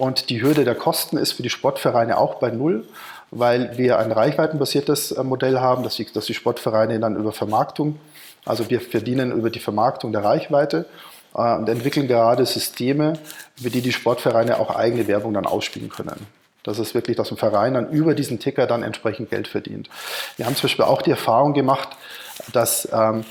Und 0.02 0.30
die 0.30 0.42
Hürde 0.42 0.64
der 0.64 0.74
Kosten 0.74 1.16
ist 1.16 1.30
für 1.30 1.44
die 1.44 1.48
Sportvereine 1.48 2.18
auch 2.18 2.40
bei 2.40 2.50
Null, 2.50 2.88
weil 3.30 3.78
wir 3.78 4.00
ein 4.00 4.10
reichweitenbasiertes 4.10 5.12
äh, 5.12 5.22
Modell 5.22 5.60
haben, 5.60 5.84
dass 5.84 5.94
die, 5.94 6.12
dass 6.12 6.26
die 6.26 6.34
Sportvereine 6.34 6.98
dann 6.98 7.14
über 7.14 7.30
Vermarktung, 7.30 8.00
also 8.44 8.68
wir 8.68 8.80
verdienen 8.80 9.30
über 9.30 9.48
die 9.48 9.60
Vermarktung 9.60 10.10
der 10.10 10.24
Reichweite 10.24 10.86
äh, 11.36 11.54
und 11.54 11.68
entwickeln 11.68 12.08
gerade 12.08 12.44
Systeme, 12.46 13.12
über 13.60 13.70
die 13.70 13.80
die 13.80 13.92
Sportvereine 13.92 14.58
auch 14.58 14.74
eigene 14.74 15.06
Werbung 15.06 15.34
dann 15.34 15.46
ausspielen 15.46 15.88
können. 15.88 16.26
Das 16.64 16.80
ist 16.80 16.94
wirklich, 16.94 17.16
dass 17.16 17.30
ein 17.30 17.36
Verein 17.36 17.74
dann 17.74 17.88
über 17.90 18.16
diesen 18.16 18.40
Ticker 18.40 18.66
dann 18.66 18.82
entsprechend 18.82 19.30
Geld 19.30 19.46
verdient. 19.46 19.88
Wir 20.36 20.46
haben 20.46 20.56
zum 20.56 20.64
Beispiel 20.64 20.84
auch 20.84 21.02
die 21.02 21.12
Erfahrung 21.12 21.52
gemacht, 21.52 21.90
dass 22.52 22.88
ähm, 22.92 23.24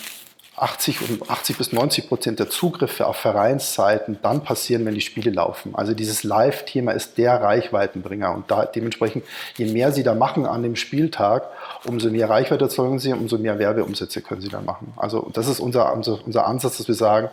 80, 0.61 1.09
und 1.09 1.29
80 1.29 1.57
bis 1.57 1.71
90 1.73 2.07
Prozent 2.07 2.39
der 2.39 2.49
Zugriffe 2.49 3.07
auf 3.07 3.15
Vereinsseiten 3.15 4.19
dann 4.21 4.43
passieren, 4.43 4.85
wenn 4.85 4.93
die 4.93 5.01
Spiele 5.01 5.31
laufen. 5.31 5.73
Also 5.73 5.93
dieses 5.93 6.23
Live-Thema 6.23 6.91
ist 6.91 7.17
der 7.17 7.41
Reichweitenbringer 7.41 8.33
und 8.33 8.51
da, 8.51 8.65
dementsprechend, 8.65 9.23
je 9.57 9.65
mehr 9.71 9.91
Sie 9.91 10.03
da 10.03 10.13
machen 10.13 10.45
an 10.45 10.61
dem 10.61 10.75
Spieltag, 10.75 11.49
umso 11.85 12.09
mehr 12.09 12.29
Reichweite 12.29 12.65
erzeugen 12.65 12.99
Sie, 12.99 13.11
umso 13.11 13.39
mehr 13.39 13.57
Werbeumsätze 13.57 14.21
können 14.21 14.41
Sie 14.41 14.49
dann 14.49 14.65
machen. 14.65 14.93
Also 14.97 15.31
das 15.33 15.47
ist 15.47 15.59
unser, 15.59 15.93
unser, 15.93 16.19
unser 16.25 16.45
Ansatz, 16.45 16.77
dass 16.77 16.87
wir 16.87 16.95
sagen, 16.95 17.29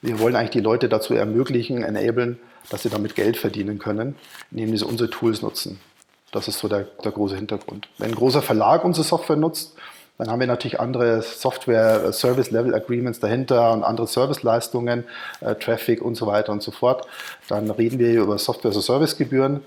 wir 0.00 0.20
wollen 0.20 0.36
eigentlich 0.36 0.50
die 0.50 0.60
Leute 0.60 0.88
dazu 0.88 1.14
ermöglichen, 1.14 1.82
enablen, 1.82 2.38
dass 2.70 2.84
sie 2.84 2.90
damit 2.90 3.16
Geld 3.16 3.36
verdienen 3.36 3.78
können, 3.78 4.14
indem 4.52 4.76
sie 4.76 4.84
unsere 4.84 5.10
Tools 5.10 5.42
nutzen. 5.42 5.80
Das 6.30 6.46
ist 6.46 6.58
so 6.58 6.68
der, 6.68 6.84
der 7.02 7.10
große 7.10 7.34
Hintergrund. 7.34 7.88
Wenn 7.98 8.10
ein 8.10 8.14
großer 8.14 8.42
Verlag 8.42 8.84
unsere 8.84 9.04
Software 9.04 9.36
nutzt, 9.36 9.74
dann 10.18 10.30
haben 10.30 10.40
wir 10.40 10.48
natürlich 10.48 10.80
andere 10.80 11.22
Software, 11.22 12.12
Service 12.12 12.50
Level 12.50 12.74
Agreements 12.74 13.20
dahinter 13.20 13.72
und 13.72 13.84
andere 13.84 14.08
Serviceleistungen, 14.08 15.04
äh, 15.40 15.54
Traffic 15.54 16.02
und 16.02 16.16
so 16.16 16.26
weiter 16.26 16.52
und 16.52 16.62
so 16.62 16.72
fort. 16.72 17.06
Dann 17.48 17.70
reden 17.70 18.00
wir 18.00 18.20
über 18.20 18.36
Software 18.36 18.76
as 18.76 18.84
Service 18.84 19.16
Gebühren, 19.16 19.60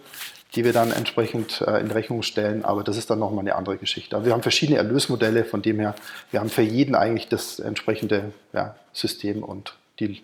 die 0.56 0.66
wir 0.66 0.74
dann 0.74 0.92
entsprechend 0.92 1.62
äh, 1.62 1.80
in 1.80 1.90
Rechnung 1.90 2.22
stellen. 2.22 2.66
Aber 2.66 2.84
das 2.84 2.98
ist 2.98 3.10
dann 3.10 3.20
nochmal 3.20 3.40
eine 3.40 3.56
andere 3.56 3.78
Geschichte. 3.78 4.16
Aber 4.16 4.26
wir 4.26 4.34
haben 4.34 4.42
verschiedene 4.42 4.78
Erlösmodelle, 4.78 5.46
von 5.46 5.62
dem 5.62 5.80
her, 5.80 5.96
wir 6.32 6.42
haben 6.42 6.50
für 6.50 6.64
jeden 6.64 6.96
eigentlich 6.96 7.30
das 7.30 7.60
entsprechende 7.60 8.34
ja, 8.52 8.76
System 8.92 9.44
und 9.44 9.76
die 10.00 10.22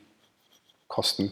Kosten, 0.97 1.29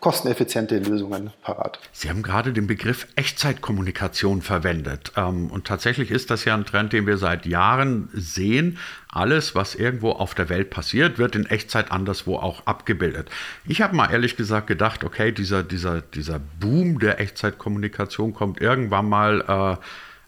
kosteneffiziente 0.00 0.78
Lösungen 0.78 1.30
parat. 1.40 1.78
Sie 1.90 2.10
haben 2.10 2.22
gerade 2.22 2.52
den 2.52 2.66
Begriff 2.66 3.06
Echtzeitkommunikation 3.16 4.42
verwendet. 4.42 5.12
Ähm, 5.16 5.46
und 5.46 5.66
tatsächlich 5.66 6.10
ist 6.10 6.30
das 6.30 6.44
ja 6.44 6.52
ein 6.52 6.66
Trend, 6.66 6.92
den 6.92 7.06
wir 7.06 7.16
seit 7.16 7.46
Jahren 7.46 8.10
sehen. 8.12 8.76
Alles, 9.08 9.54
was 9.54 9.74
irgendwo 9.74 10.10
auf 10.10 10.34
der 10.34 10.50
Welt 10.50 10.68
passiert, 10.68 11.16
wird 11.16 11.34
in 11.34 11.46
Echtzeit 11.46 11.92
anderswo 11.92 12.36
auch 12.36 12.66
abgebildet. 12.66 13.30
Ich 13.66 13.80
habe 13.80 13.96
mal 13.96 14.12
ehrlich 14.12 14.36
gesagt 14.36 14.66
gedacht, 14.66 15.02
okay, 15.02 15.32
dieser, 15.32 15.62
dieser, 15.62 16.02
dieser 16.02 16.38
Boom 16.38 16.98
der 16.98 17.18
Echtzeitkommunikation 17.18 18.34
kommt 18.34 18.60
irgendwann 18.60 19.08
mal. 19.08 19.78
Äh, 19.80 19.82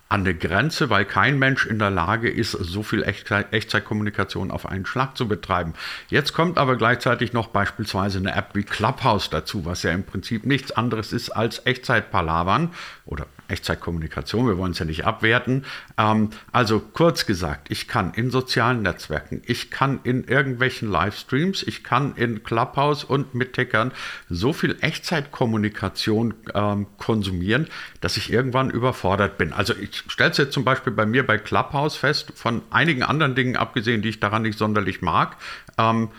an 0.08 0.24
der 0.24 0.34
Grenze, 0.34 0.90
weil 0.90 1.04
kein 1.04 1.38
Mensch 1.38 1.66
in 1.66 1.78
der 1.78 1.90
Lage 1.90 2.30
ist, 2.30 2.52
so 2.52 2.82
viel 2.82 3.02
Echtzeitkommunikation 3.02 4.50
auf 4.50 4.66
einen 4.66 4.86
Schlag 4.86 5.16
zu 5.16 5.28
betreiben. 5.28 5.74
Jetzt 6.08 6.32
kommt 6.32 6.58
aber 6.58 6.76
gleichzeitig 6.76 7.32
noch 7.32 7.48
beispielsweise 7.48 8.18
eine 8.18 8.34
App 8.34 8.50
wie 8.54 8.64
Clubhouse 8.64 9.30
dazu, 9.30 9.64
was 9.64 9.82
ja 9.82 9.92
im 9.92 10.04
Prinzip 10.04 10.46
nichts 10.46 10.72
anderes 10.72 11.12
ist 11.12 11.30
als 11.30 11.64
Echtzeitpalavern 11.66 12.70
oder 13.04 13.26
Echtzeitkommunikation, 13.48 14.46
wir 14.46 14.58
wollen 14.58 14.72
es 14.72 14.78
ja 14.78 14.84
nicht 14.84 15.04
abwerten. 15.04 15.64
Ähm, 15.96 16.30
also 16.52 16.80
kurz 16.80 17.26
gesagt, 17.26 17.70
ich 17.70 17.88
kann 17.88 18.14
in 18.14 18.30
sozialen 18.30 18.82
Netzwerken, 18.82 19.42
ich 19.46 19.70
kann 19.70 20.00
in 20.04 20.24
irgendwelchen 20.24 20.90
Livestreams, 20.90 21.62
ich 21.62 21.82
kann 21.82 22.14
in 22.16 22.42
Clubhouse 22.44 23.04
und 23.04 23.34
mit 23.34 23.54
Tickern 23.54 23.92
so 24.28 24.52
viel 24.52 24.76
Echtzeitkommunikation 24.80 26.34
ähm, 26.54 26.86
konsumieren, 26.98 27.66
dass 28.00 28.16
ich 28.16 28.32
irgendwann 28.32 28.70
überfordert 28.70 29.38
bin. 29.38 29.52
Also 29.52 29.74
ich 29.74 30.04
stelle 30.08 30.30
es 30.30 30.36
jetzt 30.36 30.52
zum 30.52 30.64
Beispiel 30.64 30.92
bei 30.92 31.06
mir 31.06 31.26
bei 31.26 31.38
Clubhouse 31.38 31.96
fest, 31.96 32.32
von 32.34 32.62
einigen 32.70 33.02
anderen 33.02 33.34
Dingen 33.34 33.56
abgesehen, 33.56 34.02
die 34.02 34.10
ich 34.10 34.20
daran 34.20 34.42
nicht 34.42 34.58
sonderlich 34.58 35.02
mag, 35.02 35.36
ähm, 35.78 36.10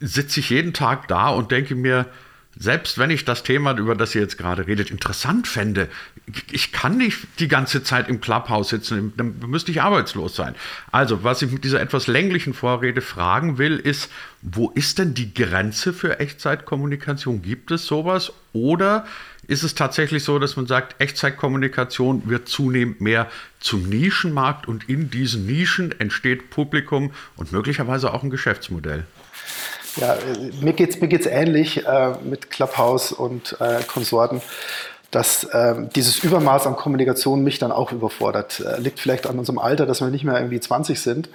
sitze 0.00 0.40
ich 0.40 0.50
jeden 0.50 0.72
Tag 0.72 1.08
da 1.08 1.28
und 1.28 1.50
denke 1.50 1.74
mir, 1.74 2.06
selbst 2.58 2.98
wenn 2.98 3.10
ich 3.10 3.24
das 3.24 3.44
Thema, 3.44 3.76
über 3.76 3.94
das 3.94 4.14
ihr 4.14 4.20
jetzt 4.20 4.36
gerade 4.36 4.66
redet, 4.66 4.90
interessant 4.90 5.46
fände, 5.46 5.88
ich 6.50 6.72
kann 6.72 6.98
nicht 6.98 7.26
die 7.38 7.46
ganze 7.46 7.84
Zeit 7.84 8.08
im 8.08 8.20
Clubhouse 8.20 8.70
sitzen, 8.70 9.12
dann 9.16 9.38
müsste 9.46 9.70
ich 9.70 9.80
arbeitslos 9.80 10.34
sein. 10.34 10.56
Also, 10.90 11.22
was 11.22 11.40
ich 11.40 11.52
mit 11.52 11.62
dieser 11.62 11.80
etwas 11.80 12.08
länglichen 12.08 12.54
Vorrede 12.54 13.00
fragen 13.00 13.58
will, 13.58 13.76
ist, 13.78 14.10
wo 14.42 14.70
ist 14.70 14.98
denn 14.98 15.14
die 15.14 15.32
Grenze 15.32 15.92
für 15.92 16.18
Echtzeitkommunikation? 16.18 17.42
Gibt 17.42 17.70
es 17.70 17.86
sowas? 17.86 18.32
Oder 18.52 19.06
ist 19.46 19.62
es 19.62 19.74
tatsächlich 19.74 20.24
so, 20.24 20.38
dass 20.38 20.56
man 20.56 20.66
sagt, 20.66 21.00
Echtzeitkommunikation 21.00 22.28
wird 22.28 22.48
zunehmend 22.48 23.00
mehr 23.00 23.30
zum 23.60 23.88
Nischenmarkt 23.88 24.66
und 24.66 24.88
in 24.88 25.10
diesen 25.10 25.46
Nischen 25.46 25.98
entsteht 26.00 26.50
Publikum 26.50 27.12
und 27.36 27.52
möglicherweise 27.52 28.12
auch 28.12 28.24
ein 28.24 28.30
Geschäftsmodell? 28.30 29.04
Ja, 30.00 30.16
mir 30.60 30.72
geht 30.74 30.90
es 30.90 31.00
mir 31.00 31.08
geht's 31.08 31.26
ähnlich 31.26 31.84
äh, 31.84 32.12
mit 32.22 32.50
Clubhouse 32.50 33.10
und 33.10 33.56
äh, 33.60 33.82
Konsorten, 33.82 34.40
dass 35.10 35.44
äh, 35.44 35.74
dieses 35.94 36.22
Übermaß 36.22 36.66
an 36.66 36.76
Kommunikation 36.76 37.42
mich 37.42 37.58
dann 37.58 37.72
auch 37.72 37.90
überfordert. 37.90 38.60
Äh, 38.60 38.80
liegt 38.80 39.00
vielleicht 39.00 39.26
an 39.26 39.38
unserem 39.38 39.58
Alter, 39.58 39.86
dass 39.86 40.00
wir 40.00 40.08
nicht 40.08 40.24
mehr 40.24 40.36
irgendwie 40.36 40.60
20 40.60 41.00
sind. 41.00 41.28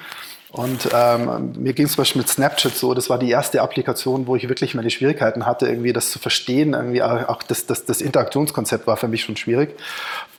Und 0.51 0.88
ähm, 0.93 1.53
mir 1.58 1.74
ging 1.74 1.88
es 1.88 1.93
zum 1.93 2.03
Beispiel 2.03 2.22
mit 2.22 2.29
Snapchat 2.29 2.75
so, 2.75 2.93
das 2.93 3.10
war 3.10 3.17
die 3.17 3.32
erste 3.32 3.62
Applikation, 3.63 4.27
wo 4.27 4.36
ich 4.36 4.48
wirklich 4.48 4.75
meine 4.75 4.91
Schwierigkeiten 4.91 5.48
hatte, 5.48 5.67
irgendwie 5.67 5.93
das 5.93 6.12
zu 6.12 6.20
verstehen. 6.20 6.74
Irgendwie 6.74 7.01
auch 7.01 7.41
das, 7.41 7.65
das, 7.65 7.86
das 7.86 8.01
Interaktionskonzept 8.01 8.86
war 8.86 8.96
für 8.96 9.08
mich 9.08 9.24
schon 9.24 9.36
schwierig. 9.36 9.75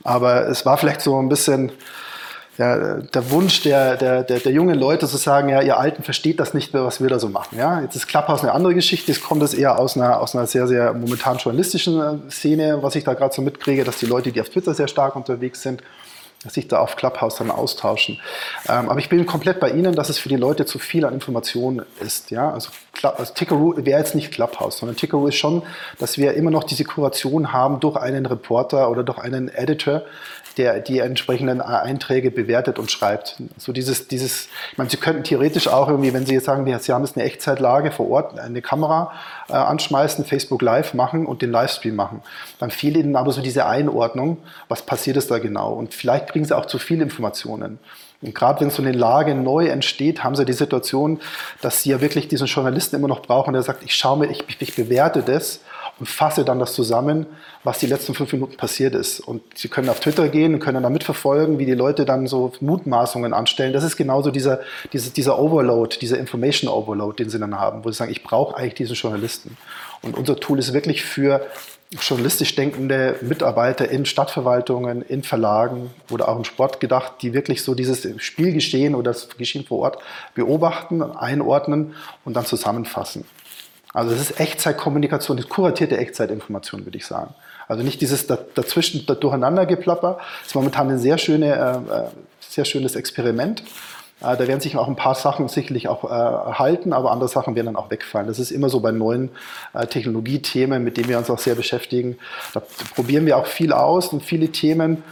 Aber 0.04 0.48
es 0.48 0.64
war 0.64 0.78
vielleicht 0.78 1.00
so 1.00 1.20
ein 1.20 1.28
bisschen 1.28 1.72
ja, 2.58 2.98
der 2.98 3.30
Wunsch 3.30 3.62
der, 3.62 3.96
der, 3.96 4.22
der, 4.22 4.38
der, 4.38 4.52
jungen 4.52 4.78
Leute 4.78 5.08
zu 5.08 5.16
sagen, 5.16 5.48
ja, 5.48 5.60
ihr 5.60 5.76
Alten 5.76 6.02
versteht 6.02 6.38
das 6.38 6.54
nicht 6.54 6.72
mehr, 6.72 6.84
was 6.84 7.00
wir 7.00 7.08
da 7.08 7.18
so 7.18 7.28
machen. 7.28 7.58
Ja? 7.58 7.80
Jetzt 7.80 7.96
ist 7.96 8.06
Clubhouse 8.06 8.42
eine 8.42 8.52
andere 8.52 8.74
Geschichte, 8.74 9.10
es 9.10 9.20
kommt 9.20 9.42
das 9.42 9.54
eher 9.54 9.78
aus 9.78 9.96
einer, 9.96 10.20
aus 10.20 10.36
einer 10.36 10.46
sehr, 10.46 10.68
sehr 10.68 10.92
momentan 10.92 11.38
journalistischen 11.38 12.00
äh, 12.00 12.30
Szene, 12.30 12.78
was 12.80 12.94
ich 12.94 13.02
da 13.04 13.14
gerade 13.14 13.34
so 13.34 13.42
mitkriege, 13.42 13.82
dass 13.82 13.98
die 13.98 14.06
Leute, 14.06 14.30
die 14.30 14.40
auf 14.40 14.50
Twitter 14.50 14.72
sehr 14.74 14.88
stark 14.88 15.16
unterwegs 15.16 15.62
sind, 15.62 15.82
sich 16.48 16.68
da 16.68 16.78
auf 16.78 16.96
Clubhouse 16.96 17.36
dann 17.36 17.50
austauschen. 17.50 18.20
Ähm, 18.68 18.88
aber 18.88 18.98
ich 18.98 19.08
bin 19.08 19.26
komplett 19.26 19.60
bei 19.60 19.70
Ihnen, 19.70 19.94
dass 19.94 20.08
es 20.08 20.18
für 20.18 20.28
die 20.28 20.36
Leute 20.36 20.66
zu 20.66 20.78
viel 20.78 21.04
an 21.04 21.14
Informationen 21.14 21.84
ist. 22.00 22.30
Ja? 22.30 22.50
Also, 22.50 22.70
also 23.02 23.34
Tickeroo 23.34 23.74
wäre 23.78 23.98
jetzt 23.98 24.14
nicht 24.14 24.32
Clubhouse, 24.32 24.78
sondern 24.78 24.96
Tickeroo 24.96 25.26
ist 25.28 25.36
schon, 25.36 25.62
dass 25.98 26.18
wir 26.18 26.34
immer 26.34 26.50
noch 26.50 26.64
diese 26.64 26.84
Kuration 26.84 27.52
haben 27.52 27.80
durch 27.80 27.96
einen 27.96 28.26
Reporter 28.26 28.90
oder 28.90 29.02
durch 29.02 29.18
einen 29.18 29.48
Editor, 29.48 30.02
der 30.56 30.80
die 30.80 31.00
entsprechenden 31.00 31.60
Einträge 31.60 32.30
bewertet 32.30 32.78
und 32.78 32.90
schreibt. 32.90 33.36
So 33.56 33.72
dieses, 33.72 34.08
dieses, 34.08 34.48
ich 34.70 34.78
meine, 34.78 34.90
Sie 34.90 34.96
könnten 34.96 35.24
theoretisch 35.24 35.68
auch 35.68 35.88
irgendwie, 35.88 36.12
wenn 36.12 36.26
Sie 36.26 36.34
jetzt 36.34 36.44
sagen, 36.44 36.64
Sie 36.78 36.92
haben 36.92 37.04
jetzt 37.04 37.16
eine 37.16 37.26
Echtzeitlage 37.26 37.90
vor 37.90 38.08
Ort, 38.08 38.38
eine 38.38 38.62
Kamera 38.62 39.12
äh, 39.48 39.52
anschmeißen, 39.52 40.24
Facebook 40.24 40.62
Live 40.62 40.94
machen 40.94 41.26
und 41.26 41.42
den 41.42 41.50
Livestream 41.50 41.96
machen. 41.96 42.22
Dann 42.58 42.70
fehlt 42.70 42.96
Ihnen 42.96 43.16
aber 43.16 43.32
so 43.32 43.40
diese 43.40 43.66
Einordnung, 43.66 44.38
was 44.68 44.82
passiert 44.82 45.16
ist 45.16 45.30
da 45.30 45.38
genau. 45.38 45.72
Und 45.72 45.94
vielleicht 45.94 46.28
kriegen 46.28 46.44
Sie 46.44 46.56
auch 46.56 46.66
zu 46.66 46.78
viel 46.78 47.00
Informationen. 47.00 47.78
Und 48.22 48.34
gerade 48.34 48.60
wenn 48.60 48.70
so 48.70 48.82
eine 48.82 48.92
Lage 48.92 49.34
neu 49.34 49.66
entsteht, 49.66 50.24
haben 50.24 50.34
Sie 50.34 50.44
die 50.44 50.54
Situation, 50.54 51.20
dass 51.60 51.82
Sie 51.82 51.90
ja 51.90 52.00
wirklich 52.00 52.28
diesen 52.28 52.46
Journalisten 52.46 52.96
immer 52.96 53.08
noch 53.08 53.20
brauchen, 53.20 53.52
der 53.52 53.62
sagt, 53.62 53.84
ich 53.84 53.94
schaue 53.94 54.18
mir, 54.18 54.30
ich, 54.30 54.44
ich 54.58 54.74
bewerte 54.74 55.22
das 55.22 55.60
fasse 56.02 56.44
dann 56.44 56.58
das 56.58 56.74
zusammen, 56.74 57.26
was 57.62 57.78
die 57.78 57.86
letzten 57.86 58.14
fünf 58.14 58.32
Minuten 58.32 58.56
passiert 58.56 58.94
ist. 58.94 59.20
Und 59.20 59.42
Sie 59.54 59.68
können 59.68 59.88
auf 59.88 60.00
Twitter 60.00 60.28
gehen 60.28 60.54
und 60.54 60.60
können 60.60 60.82
dann 60.82 60.92
mitverfolgen, 60.92 61.58
wie 61.58 61.66
die 61.66 61.74
Leute 61.74 62.04
dann 62.04 62.26
so 62.26 62.52
Mutmaßungen 62.60 63.32
anstellen. 63.32 63.72
Das 63.72 63.84
ist 63.84 63.96
genauso 63.96 64.30
dieser, 64.30 64.60
dieser, 64.92 65.10
dieser 65.10 65.38
Overload, 65.38 65.96
dieser 66.00 66.18
Information 66.18 66.68
Overload, 66.68 67.22
den 67.22 67.30
Sie 67.30 67.38
dann 67.38 67.58
haben, 67.58 67.84
wo 67.84 67.90
Sie 67.90 67.96
sagen, 67.96 68.10
ich 68.10 68.24
brauche 68.24 68.56
eigentlich 68.56 68.74
diesen 68.74 68.96
Journalisten. 68.96 69.56
Und 70.02 70.16
unser 70.18 70.36
Tool 70.36 70.58
ist 70.58 70.72
wirklich 70.72 71.04
für 71.04 71.46
journalistisch 72.00 72.54
denkende 72.56 73.16
Mitarbeiter 73.20 73.88
in 73.88 74.04
Stadtverwaltungen, 74.04 75.02
in 75.02 75.22
Verlagen 75.22 75.90
oder 76.10 76.28
auch 76.28 76.36
im 76.36 76.44
Sport 76.44 76.80
gedacht, 76.80 77.14
die 77.22 77.32
wirklich 77.34 77.62
so 77.62 77.74
dieses 77.74 78.06
Spielgeschehen 78.20 78.94
oder 78.94 79.12
das 79.12 79.28
Geschehen 79.36 79.64
vor 79.64 79.78
Ort 79.80 79.98
beobachten, 80.34 81.02
einordnen 81.02 81.94
und 82.24 82.34
dann 82.34 82.46
zusammenfassen. 82.46 83.24
Also 83.94 84.10
das 84.10 84.20
ist 84.20 84.40
Echtzeitkommunikation, 84.40 85.36
das 85.36 85.48
kuratierte 85.48 85.96
Echtzeitinformation, 85.96 86.84
würde 86.84 86.98
ich 86.98 87.06
sagen. 87.06 87.32
Also 87.68 87.84
nicht 87.84 88.00
dieses 88.00 88.26
dazwischen 88.26 89.06
Durcheinandergeplapper. 89.06 90.18
Das 90.40 90.48
ist 90.48 90.54
momentan 90.54 90.90
ein 90.90 90.98
sehr, 90.98 91.16
schöne, 91.16 91.54
äh, 91.54 91.94
äh, 91.94 92.08
sehr 92.40 92.64
schönes 92.64 92.96
Experiment. 92.96 93.62
Äh, 94.20 94.36
da 94.36 94.40
werden 94.40 94.60
sich 94.60 94.76
auch 94.76 94.88
ein 94.88 94.96
paar 94.96 95.14
Sachen 95.14 95.48
sicherlich 95.48 95.86
auch 95.86 96.02
erhalten, 96.10 96.92
aber 96.92 97.12
andere 97.12 97.28
Sachen 97.28 97.54
werden 97.54 97.66
dann 97.66 97.76
auch 97.76 97.88
wegfallen. 97.88 98.26
Das 98.26 98.40
ist 98.40 98.50
immer 98.50 98.68
so 98.68 98.80
bei 98.80 98.90
neuen 98.90 99.30
Technologiethemen, 99.90 100.82
mit 100.82 100.96
denen 100.96 101.08
wir 101.08 101.16
uns 101.16 101.30
auch 101.30 101.38
sehr 101.38 101.54
beschäftigen. 101.54 102.18
Da 102.52 102.62
probieren 102.96 103.26
wir 103.26 103.38
auch 103.38 103.46
viel 103.46 103.72
aus 103.72 104.08
und 104.08 104.24
viele 104.24 104.48
Themen 104.48 105.04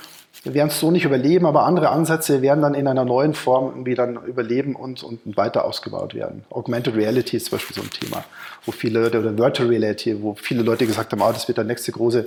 wir 0.45 0.55
werden 0.55 0.69
es 0.69 0.81
so 0.81 0.91
nicht 0.91 1.05
überleben, 1.05 1.47
aber 1.47 1.65
andere 1.65 1.91
Ansätze 1.91 2.43
werden 2.43 2.63
dann 2.63 2.75
in 2.75 2.89
einer 2.89 3.05
neuen 3.05 3.33
Form 3.35 3.67
irgendwie 3.69 3.95
dann 3.95 4.17
überleben 4.27 4.75
und, 4.75 5.05
und 5.05 5.21
weiter 5.37 5.65
ausgebaut 5.65 6.15
werden. 6.15 6.45
Augmented 6.51 6.97
Reality 6.97 7.37
ist 7.37 7.47
zum 7.47 7.59
Beispiel 7.59 7.77
so 7.77 7.83
ein 7.83 7.91
Thema, 7.91 8.25
wo 8.67 8.73
viele 8.73 9.01
Leute, 9.03 9.21
oder 9.21 9.39
Virtual 9.39 9.69
Reality, 9.69 10.21
wo 10.21 10.35
viele 10.35 10.63
Leute 10.63 10.87
gesagt 10.87 11.13
haben, 11.13 11.23
oh, 11.23 11.31
das 11.33 11.47
wird 11.47 11.59
der 11.59 11.65
nächste 11.65 11.93
große, 11.93 12.27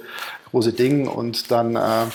große 0.51 0.71
Ding 0.71 1.07
und 1.07 1.51
dann 1.51 1.75
äh, 1.75 2.05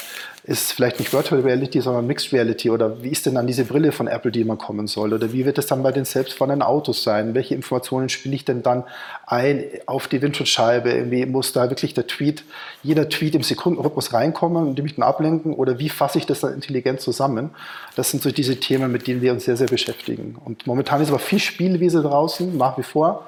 ist 0.44 0.72
vielleicht 0.72 0.98
nicht 0.98 1.12
Virtual 1.12 1.40
Reality, 1.42 1.80
sondern 1.80 2.06
Mixed 2.06 2.32
Reality 2.32 2.70
oder 2.70 3.02
wie 3.02 3.10
ist 3.10 3.26
denn 3.26 3.34
dann 3.34 3.46
diese 3.46 3.64
Brille 3.64 3.92
von 3.92 4.06
Apple, 4.06 4.30
die 4.30 4.40
immer 4.40 4.56
kommen 4.56 4.86
soll 4.86 5.12
oder 5.12 5.32
wie 5.32 5.44
wird 5.44 5.58
es 5.58 5.66
dann 5.66 5.82
bei 5.82 5.92
den 5.92 6.06
selbstfahrenden 6.06 6.62
Autos 6.62 7.02
sein? 7.02 7.34
Welche 7.34 7.54
Informationen 7.54 8.08
spiele 8.08 8.34
ich 8.34 8.44
denn 8.46 8.62
dann 8.62 8.84
ein 9.26 9.64
auf 9.86 10.08
die 10.08 10.22
Windschutzscheibe? 10.22 10.90
Irgendwie 10.90 11.26
muss 11.26 11.52
da 11.52 11.68
wirklich 11.68 11.92
der 11.92 12.06
Tweet, 12.06 12.44
jeder 12.82 13.08
Tweet 13.08 13.34
im 13.34 13.42
Sekundenrhythmus 13.42 14.14
reinkommen 14.14 14.68
und 14.68 14.82
mich 14.82 14.94
dann 14.94 15.04
ablenken 15.04 15.52
oder 15.52 15.78
wie 15.78 15.90
fasse 15.90 16.18
ich 16.18 16.24
das 16.24 16.40
dann 16.40 16.54
intelligent 16.54 17.00
zusammen? 17.00 17.50
Das 17.94 18.10
sind 18.10 18.22
so 18.22 18.30
diese 18.30 18.58
Themen, 18.58 18.90
mit 18.90 19.06
denen 19.06 19.20
wir 19.20 19.32
uns 19.32 19.44
sehr, 19.44 19.58
sehr 19.58 19.68
beschäftigen. 19.68 20.36
Und 20.42 20.66
momentan 20.66 21.02
ist 21.02 21.10
aber 21.10 21.18
viel 21.18 21.38
Spielwiese 21.38 22.00
draußen, 22.00 22.56
nach 22.56 22.78
wie 22.78 22.82
vor, 22.82 23.26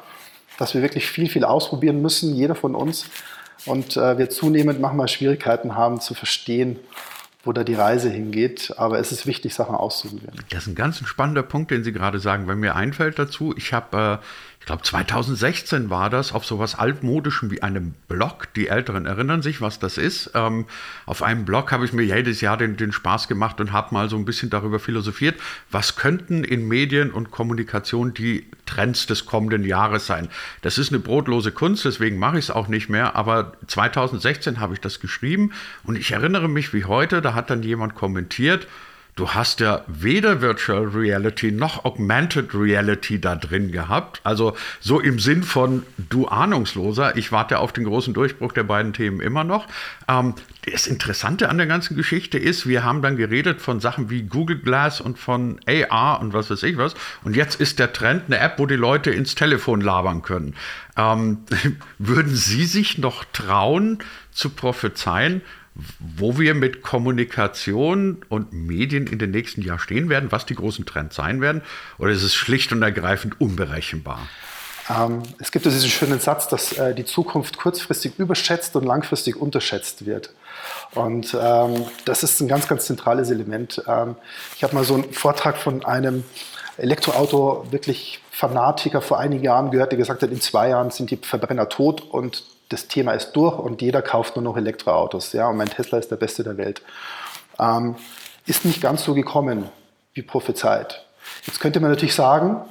dass 0.58 0.74
wir 0.74 0.80
wirklich 0.80 1.06
viel, 1.06 1.28
viel 1.28 1.44
ausprobieren 1.44 2.00
müssen, 2.00 2.34
jeder 2.34 2.54
von 2.54 2.74
uns 2.74 3.06
und 3.66 3.96
äh, 3.96 4.18
wir 4.18 4.30
zunehmend 4.30 4.80
manchmal 4.80 5.08
Schwierigkeiten 5.08 5.74
haben 5.74 6.00
zu 6.00 6.14
verstehen, 6.14 6.78
wo 7.44 7.52
da 7.52 7.64
die 7.64 7.74
Reise 7.74 8.10
hingeht. 8.10 8.74
Aber 8.76 8.98
es 8.98 9.12
ist 9.12 9.26
wichtig, 9.26 9.54
Sachen 9.54 9.74
auszuprobieren. 9.74 10.34
Das 10.50 10.62
ist 10.62 10.68
ein 10.68 10.74
ganz 10.74 10.98
spannender 11.06 11.42
Punkt, 11.42 11.70
den 11.70 11.84
Sie 11.84 11.92
gerade 11.92 12.18
sagen. 12.18 12.46
Wenn 12.48 12.58
mir 12.58 12.76
einfällt 12.76 13.18
dazu, 13.18 13.54
ich 13.56 13.72
habe 13.72 14.20
äh, 14.20 14.26
ich 14.62 14.66
glaube 14.66 14.84
2016 14.84 15.90
war 15.90 16.08
das, 16.08 16.32
auf 16.32 16.44
sowas 16.44 16.76
altmodischem 16.76 17.50
wie 17.50 17.64
einem 17.64 17.94
Blog. 18.06 18.46
Die 18.54 18.68
Älteren 18.68 19.06
erinnern 19.06 19.42
sich, 19.42 19.60
was 19.60 19.80
das 19.80 19.98
ist. 19.98 20.30
Ähm, 20.34 20.66
auf 21.04 21.24
einem 21.24 21.44
Blog 21.44 21.72
habe 21.72 21.84
ich 21.84 21.92
mir 21.92 22.04
jedes 22.04 22.40
Jahr 22.40 22.56
den, 22.56 22.76
den 22.76 22.92
Spaß 22.92 23.26
gemacht 23.26 23.60
und 23.60 23.72
habe 23.72 23.92
mal 23.92 24.08
so 24.08 24.14
ein 24.14 24.24
bisschen 24.24 24.50
darüber 24.50 24.78
philosophiert, 24.78 25.34
was 25.72 25.96
könnten 25.96 26.44
in 26.44 26.68
Medien 26.68 27.10
und 27.10 27.32
Kommunikation 27.32 28.14
die 28.14 28.46
Trends 28.64 29.06
des 29.06 29.26
kommenden 29.26 29.64
Jahres 29.64 30.06
sein. 30.06 30.28
Das 30.60 30.78
ist 30.78 30.90
eine 30.90 31.00
brotlose 31.00 31.50
Kunst, 31.50 31.84
deswegen 31.84 32.20
mache 32.20 32.38
ich 32.38 32.44
es 32.44 32.50
auch 32.52 32.68
nicht 32.68 32.88
mehr. 32.88 33.16
Aber 33.16 33.54
2016 33.66 34.60
habe 34.60 34.74
ich 34.74 34.80
das 34.80 35.00
geschrieben 35.00 35.50
und 35.82 35.96
ich 35.96 36.12
erinnere 36.12 36.48
mich 36.48 36.72
wie 36.72 36.84
heute, 36.84 37.20
da 37.20 37.34
hat 37.34 37.50
dann 37.50 37.64
jemand 37.64 37.96
kommentiert, 37.96 38.68
du 39.14 39.30
hast 39.30 39.60
ja 39.60 39.84
weder 39.86 40.40
Virtual 40.40 40.84
Reality 40.84 41.52
noch 41.52 41.84
Augmented 41.84 42.54
Reality 42.54 43.20
da 43.20 43.36
drin 43.36 43.70
gehabt. 43.70 44.20
Also 44.24 44.56
so 44.80 45.00
im 45.00 45.18
Sinn 45.18 45.42
von 45.42 45.84
du 45.98 46.28
Ahnungsloser. 46.28 47.16
Ich 47.16 47.30
warte 47.30 47.58
auf 47.58 47.72
den 47.72 47.84
großen 47.84 48.14
Durchbruch 48.14 48.52
der 48.52 48.64
beiden 48.64 48.92
Themen 48.92 49.20
immer 49.20 49.44
noch. 49.44 49.66
Ähm, 50.08 50.34
das 50.64 50.86
Interessante 50.86 51.48
an 51.48 51.58
der 51.58 51.66
ganzen 51.66 51.96
Geschichte 51.96 52.38
ist, 52.38 52.66
wir 52.66 52.84
haben 52.84 53.02
dann 53.02 53.16
geredet 53.16 53.60
von 53.60 53.80
Sachen 53.80 54.08
wie 54.08 54.22
Google 54.22 54.58
Glass 54.58 55.00
und 55.00 55.18
von 55.18 55.60
AR 55.66 56.20
und 56.20 56.32
was 56.32 56.50
weiß 56.50 56.62
ich 56.62 56.78
was. 56.78 56.94
Und 57.22 57.36
jetzt 57.36 57.60
ist 57.60 57.78
der 57.78 57.92
Trend 57.92 58.24
eine 58.26 58.38
App, 58.38 58.58
wo 58.58 58.66
die 58.66 58.76
Leute 58.76 59.10
ins 59.10 59.34
Telefon 59.34 59.80
labern 59.82 60.22
können. 60.22 60.54
Ähm, 60.96 61.38
würden 61.98 62.34
Sie 62.34 62.64
sich 62.64 62.96
noch 62.96 63.24
trauen 63.32 63.98
zu 64.30 64.50
prophezeien, 64.50 65.42
wo 65.74 66.38
wir 66.38 66.54
mit 66.54 66.82
Kommunikation 66.82 68.22
und 68.28 68.52
Medien 68.52 69.06
in 69.06 69.18
den 69.18 69.30
nächsten 69.30 69.62
Jahren 69.62 69.78
stehen 69.78 70.08
werden, 70.08 70.30
was 70.30 70.44
die 70.44 70.54
großen 70.54 70.84
Trends 70.84 71.16
sein 71.16 71.40
werden? 71.40 71.62
Oder 71.98 72.12
ist 72.12 72.22
es 72.22 72.34
schlicht 72.34 72.72
und 72.72 72.82
ergreifend 72.82 73.40
unberechenbar? 73.40 74.20
Ähm, 74.90 75.22
es 75.38 75.52
gibt 75.52 75.64
diesen 75.64 75.88
schönen 75.88 76.20
Satz, 76.20 76.48
dass 76.48 76.72
äh, 76.72 76.94
die 76.94 77.04
Zukunft 77.04 77.56
kurzfristig 77.56 78.18
überschätzt 78.18 78.74
und 78.76 78.84
langfristig 78.84 79.36
unterschätzt 79.36 80.04
wird. 80.06 80.34
Und 80.94 81.36
ähm, 81.40 81.86
das 82.04 82.22
ist 82.22 82.40
ein 82.40 82.48
ganz, 82.48 82.68
ganz 82.68 82.86
zentrales 82.86 83.30
Element. 83.30 83.82
Ähm, 83.86 84.16
ich 84.56 84.64
habe 84.64 84.74
mal 84.74 84.84
so 84.84 84.94
einen 84.94 85.12
Vortrag 85.12 85.56
von 85.56 85.84
einem 85.84 86.24
Elektroauto 86.76 87.66
wirklich 87.70 88.20
Fanatiker 88.30 89.00
vor 89.00 89.18
einigen 89.18 89.44
Jahren 89.44 89.70
gehört, 89.70 89.92
der 89.92 89.98
gesagt 89.98 90.22
hat, 90.22 90.30
in 90.30 90.40
zwei 90.40 90.70
Jahren 90.70 90.90
sind 90.90 91.10
die 91.10 91.16
Verbrenner 91.16 91.68
tot 91.68 92.00
und 92.00 92.44
das 92.72 92.88
Thema 92.88 93.12
ist 93.12 93.32
durch 93.32 93.58
und 93.58 93.82
jeder 93.82 94.02
kauft 94.02 94.36
nur 94.36 94.42
noch 94.42 94.56
Elektroautos. 94.56 95.32
Ja, 95.32 95.48
und 95.48 95.56
mein 95.56 95.68
Tesla 95.68 95.98
ist 95.98 96.10
der 96.10 96.16
beste 96.16 96.42
der 96.42 96.56
Welt. 96.56 96.82
Ähm, 97.58 97.96
ist 98.46 98.64
nicht 98.64 98.80
ganz 98.80 99.04
so 99.04 99.14
gekommen 99.14 99.68
wie 100.14 100.22
prophezeit. 100.22 101.04
Jetzt 101.46 101.60
könnte 101.60 101.80
man 101.80 101.90
natürlich 101.90 102.14
sagen, 102.14 102.64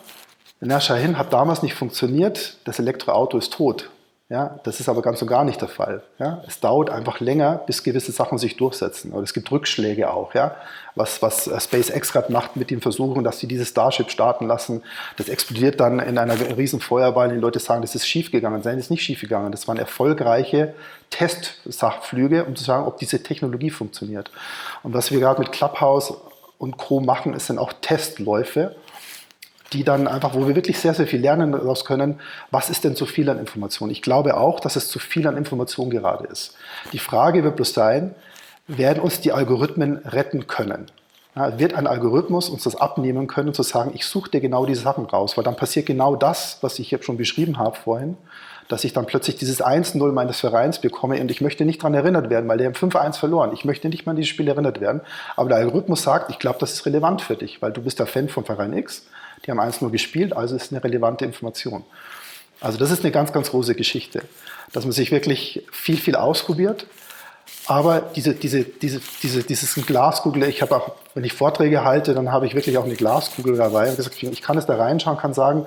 na, 0.60 0.80
Shahin 0.80 1.18
hat 1.18 1.34
damals 1.34 1.64
nicht 1.64 1.74
funktioniert, 1.74 2.58
das 2.66 2.80
Elektroauto 2.80 3.38
ist 3.38 3.54
tot. 3.54 3.90
Ja, 4.32 4.62
das 4.64 4.80
ist 4.80 4.88
aber 4.88 5.02
ganz 5.02 5.22
und 5.22 5.28
gar 5.28 5.44
nicht 5.44 5.60
der 5.60 5.68
Fall. 5.68 6.04
Ja, 6.18 6.42
es 6.48 6.62
dauert 6.62 6.90
einfach 6.90 7.20
länger, 7.20 7.60
bis 7.68 7.84
gewisse 7.84 8.14
Sachen 8.14 8.38
sich 8.38 8.56
durchsetzen. 8.56 9.12
Oder 9.12 9.24
es 9.24 9.34
gibt 9.34 9.52
Rückschläge 9.52 10.10
auch. 10.10 10.34
Ja, 10.34 10.56
was, 10.96 11.22
was 11.22 11.48
äh, 11.48 11.60
SpaceX 11.60 12.14
gerade 12.14 12.32
macht 12.32 12.56
mit 12.56 12.70
den 12.70 12.80
Versuchen, 12.80 13.26
dass 13.26 13.40
sie 13.40 13.48
dieses 13.48 13.68
Starship 13.68 14.10
starten 14.10 14.48
lassen, 14.48 14.84
das 15.18 15.28
explodiert 15.28 15.82
dann 15.82 16.00
in 16.00 16.18
einer 16.18 16.56
riesen 16.56 16.80
Feuerball. 16.80 17.28
Die 17.28 17.36
Leute 17.36 17.60
sagen, 17.60 17.82
das 17.82 17.94
ist 17.94 18.08
schiefgegangen. 18.08 18.62
Nein, 18.64 18.78
das 18.78 18.86
ist 18.86 18.90
nicht 18.90 19.04
schiefgegangen. 19.04 19.52
Das 19.52 19.68
waren 19.68 19.76
erfolgreiche 19.76 20.76
Testsachflüge, 21.10 22.46
um 22.46 22.56
zu 22.56 22.64
sagen, 22.64 22.88
ob 22.88 23.00
diese 23.00 23.22
Technologie 23.22 23.70
funktioniert. 23.70 24.32
Und 24.82 24.94
was 24.94 25.12
wir 25.12 25.20
gerade 25.20 25.42
mit 25.42 25.52
Clubhouse 25.52 26.14
und 26.58 26.78
Co. 26.78 27.02
machen, 27.02 27.34
ist 27.34 27.50
dann 27.50 27.58
auch 27.58 27.74
Testläufe 27.82 28.78
die 29.74 29.84
dann 29.84 30.08
einfach, 30.08 30.34
wo 30.36 30.48
wir 30.48 30.56
wirklich 30.56 30.80
sehr, 30.80 30.94
sehr 30.94 31.08
viel 31.08 31.22
lernen 31.22 31.52
daraus 31.52 31.86
können, 31.86 32.20
was 32.52 32.70
ist 32.70 32.84
denn 32.84 32.96
zu 32.96 33.06
viel 33.06 33.30
an 33.30 33.40
Informationen? 33.40 33.92
Ich 33.92 34.02
glaube 34.02 34.38
auch, 34.38 34.60
dass 34.60 34.76
es 34.76 34.90
zu 34.90 35.00
viel 35.00 35.28
an 35.28 35.38
Informationen 35.38 35.92
gerade 35.92 36.26
ist. 36.28 36.56
Die 36.92 37.00
Frage 37.00 37.44
wird 37.44 37.56
bloß 37.56 37.74
sein, 37.74 38.14
werden 38.68 39.02
uns 39.02 39.22
die 39.22 39.32
Algorithmen 39.32 39.98
retten 39.98 40.48
können? 40.48 40.88
Ja, 41.36 41.58
wird 41.58 41.76
ein 41.76 41.88
Algorithmus 41.88 42.50
uns 42.50 42.64
das 42.64 42.76
abnehmen 42.76 43.28
können, 43.28 43.54
zu 43.54 43.64
sagen, 43.64 43.92
ich 43.94 44.06
suche 44.06 44.30
dir 44.32 44.42
genau 44.42 44.66
diese 44.66 44.82
Sachen 44.82 45.06
raus, 45.06 45.38
weil 45.38 45.46
dann 45.46 45.56
passiert 45.56 45.86
genau 45.86 46.18
das, 46.18 46.58
was 46.60 46.78
ich 46.78 46.92
jetzt 46.92 47.06
schon 47.06 47.16
beschrieben 47.16 47.58
habe 47.58 47.78
vorhin, 47.78 48.18
dass 48.68 48.84
ich 48.84 48.92
dann 48.92 49.06
plötzlich 49.06 49.38
dieses 49.38 49.64
1-0 49.64 50.12
meines 50.12 50.42
Vereins 50.42 50.80
bekomme 50.80 51.22
und 51.22 51.32
ich 51.32 51.40
möchte 51.40 51.64
nicht 51.64 51.82
daran 51.82 51.94
erinnert 51.94 52.30
werden, 52.30 52.50
weil 52.50 52.58
der 52.58 52.68
haben 52.68 52.76
5-1 52.76 53.18
verloren. 53.18 53.52
Ich 53.54 53.64
möchte 53.64 53.88
nicht 53.88 54.06
mal 54.06 54.12
an 54.12 54.18
dieses 54.18 54.30
Spiel 54.30 54.48
erinnert 54.50 54.82
werden. 54.82 55.02
Aber 55.38 55.48
der 55.48 55.58
Algorithmus 55.60 56.04
sagt, 56.04 56.30
ich 56.30 56.40
glaube, 56.40 56.60
das 56.60 56.74
ist 56.74 56.86
relevant 56.86 57.22
für 57.22 57.36
dich, 57.36 57.62
weil 57.62 57.72
du 57.72 57.82
bist 57.82 58.00
der 58.00 58.08
Fan 58.08 58.28
von 58.28 58.44
Verein 58.44 58.74
X 58.74 59.06
die 59.46 59.52
haben 59.52 59.60
eins 59.60 59.82
nur 59.82 59.92
gespielt, 59.92 60.34
also 60.34 60.56
ist 60.56 60.72
eine 60.72 60.84
relevante 60.84 61.26
Information. 61.26 61.84
Also 62.60 62.78
das 62.78 62.92
ist 62.92 63.04
eine 63.04 63.12
ganz, 63.12 63.34
ganz 63.34 63.50
große 63.50 63.76
Geschichte, 63.76 64.24
dass 64.72 64.84
man 64.86 64.92
sich 64.92 65.12
wirklich 65.12 65.66
viel, 65.72 65.98
viel 65.98 66.16
ausprobiert, 66.16 66.86
Aber 67.68 68.02
diese, 68.02 68.34
diese, 68.34 68.64
diese, 68.64 69.02
diese, 69.22 69.44
dieses 69.44 69.76
Glaskugel, 69.86 70.44
ich 70.44 70.62
habe 70.62 70.76
auch, 70.76 70.94
wenn 71.14 71.24
ich 71.24 71.34
Vorträge 71.34 71.84
halte, 71.84 72.14
dann 72.14 72.32
habe 72.32 72.46
ich 72.48 72.56
wirklich 72.56 72.78
auch 72.78 72.86
eine 72.86 72.96
Glaskugel 72.96 73.56
dabei 73.56 73.90
und 73.90 73.98
gesagt, 73.98 74.22
ich 74.22 74.42
kann 74.42 74.58
es 74.58 74.66
da 74.66 74.76
reinschauen, 74.76 75.18
kann 75.18 75.34
sagen, 75.34 75.66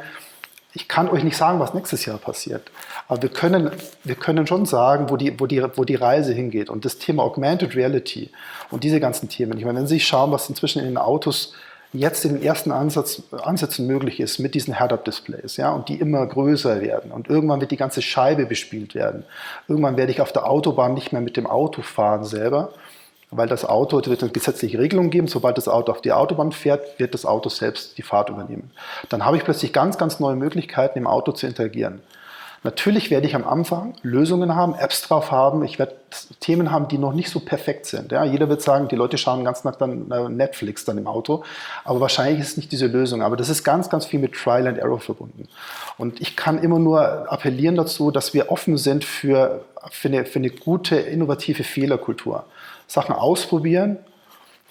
ich 0.72 0.88
kann 0.88 1.08
euch 1.08 1.22
nicht 1.22 1.36
sagen, 1.36 1.60
was 1.60 1.72
nächstes 1.72 2.04
Jahr 2.04 2.18
passiert. 2.18 2.70
Aber 3.06 3.22
wir 3.22 3.28
können, 3.28 3.70
wir 4.02 4.16
können 4.16 4.46
schon 4.46 4.66
sagen, 4.66 5.08
wo 5.08 5.16
die, 5.16 5.38
wo, 5.38 5.46
die, 5.46 5.62
wo 5.76 5.84
die 5.84 5.94
Reise 5.94 6.32
hingeht. 6.32 6.68
Und 6.68 6.84
das 6.84 6.98
Thema 6.98 7.22
Augmented 7.22 7.76
Reality 7.76 8.30
und 8.70 8.82
diese 8.82 8.98
ganzen 8.98 9.28
Themen. 9.28 9.56
Ich 9.56 9.64
meine, 9.64 9.78
wenn 9.78 9.86
Sie 9.86 10.00
schauen, 10.00 10.32
was 10.32 10.48
inzwischen 10.48 10.80
in 10.80 10.86
den 10.86 10.98
Autos 10.98 11.52
jetzt 11.94 12.24
in 12.24 12.34
den 12.34 12.42
ersten 12.42 12.72
Ansatz, 12.72 13.22
Ansätzen 13.30 13.86
möglich 13.86 14.20
ist 14.20 14.38
mit 14.38 14.54
diesen 14.54 14.76
Head-Up-Displays, 14.76 15.56
ja, 15.56 15.72
und 15.72 15.88
die 15.88 15.94
immer 15.94 16.26
größer 16.26 16.80
werden. 16.80 17.12
Und 17.12 17.28
irgendwann 17.28 17.60
wird 17.60 17.70
die 17.70 17.76
ganze 17.76 18.02
Scheibe 18.02 18.46
bespielt 18.46 18.94
werden. 18.94 19.24
Irgendwann 19.68 19.96
werde 19.96 20.12
ich 20.12 20.20
auf 20.20 20.32
der 20.32 20.46
Autobahn 20.48 20.94
nicht 20.94 21.12
mehr 21.12 21.22
mit 21.22 21.36
dem 21.36 21.46
Auto 21.46 21.82
fahren 21.82 22.24
selber, 22.24 22.72
weil 23.30 23.48
das 23.48 23.64
Auto, 23.64 23.98
es 23.98 24.08
wird 24.08 24.22
eine 24.22 24.32
gesetzliche 24.32 24.78
Regelung 24.78 25.10
geben, 25.10 25.28
sobald 25.28 25.56
das 25.56 25.68
Auto 25.68 25.92
auf 25.92 26.02
die 26.02 26.12
Autobahn 26.12 26.52
fährt, 26.52 26.98
wird 26.98 27.14
das 27.14 27.24
Auto 27.24 27.48
selbst 27.48 27.96
die 27.96 28.02
Fahrt 28.02 28.28
übernehmen. 28.28 28.70
Dann 29.08 29.24
habe 29.24 29.36
ich 29.36 29.44
plötzlich 29.44 29.72
ganz, 29.72 29.96
ganz 29.96 30.20
neue 30.20 30.36
Möglichkeiten, 30.36 30.98
im 30.98 31.06
Auto 31.06 31.32
zu 31.32 31.46
interagieren. 31.46 32.00
Natürlich 32.64 33.10
werde 33.10 33.26
ich 33.26 33.34
am 33.34 33.46
Anfang 33.46 33.92
Lösungen 34.02 34.54
haben, 34.54 34.74
Apps 34.74 35.02
drauf 35.02 35.30
haben. 35.30 35.62
Ich 35.64 35.78
werde 35.78 35.96
Themen 36.40 36.70
haben, 36.70 36.88
die 36.88 36.96
noch 36.96 37.12
nicht 37.12 37.28
so 37.28 37.40
perfekt 37.40 37.84
sind. 37.84 38.10
Ja, 38.10 38.24
jeder 38.24 38.48
wird 38.48 38.62
sagen, 38.62 38.88
die 38.88 38.96
Leute 38.96 39.18
schauen 39.18 39.44
ganz 39.44 39.64
nach 39.64 39.76
dann 39.76 40.10
äh, 40.10 40.30
Netflix 40.30 40.86
dann 40.86 40.96
im 40.96 41.06
Auto. 41.06 41.44
Aber 41.84 42.00
wahrscheinlich 42.00 42.40
ist 42.40 42.52
es 42.52 42.56
nicht 42.56 42.72
diese 42.72 42.86
Lösung. 42.86 43.22
Aber 43.22 43.36
das 43.36 43.50
ist 43.50 43.64
ganz, 43.64 43.90
ganz 43.90 44.06
viel 44.06 44.18
mit 44.18 44.32
Trial 44.32 44.66
and 44.66 44.78
Error 44.78 44.98
verbunden. 44.98 45.46
Und 45.98 46.22
ich 46.22 46.36
kann 46.36 46.58
immer 46.58 46.78
nur 46.78 47.30
appellieren 47.30 47.76
dazu, 47.76 48.10
dass 48.10 48.32
wir 48.32 48.50
offen 48.50 48.78
sind 48.78 49.04
für, 49.04 49.62
für, 49.90 50.08
eine, 50.08 50.24
für 50.24 50.38
eine 50.38 50.48
gute, 50.48 50.96
innovative 50.96 51.64
Fehlerkultur. 51.64 52.46
Sachen 52.86 53.14
ausprobieren, 53.14 53.98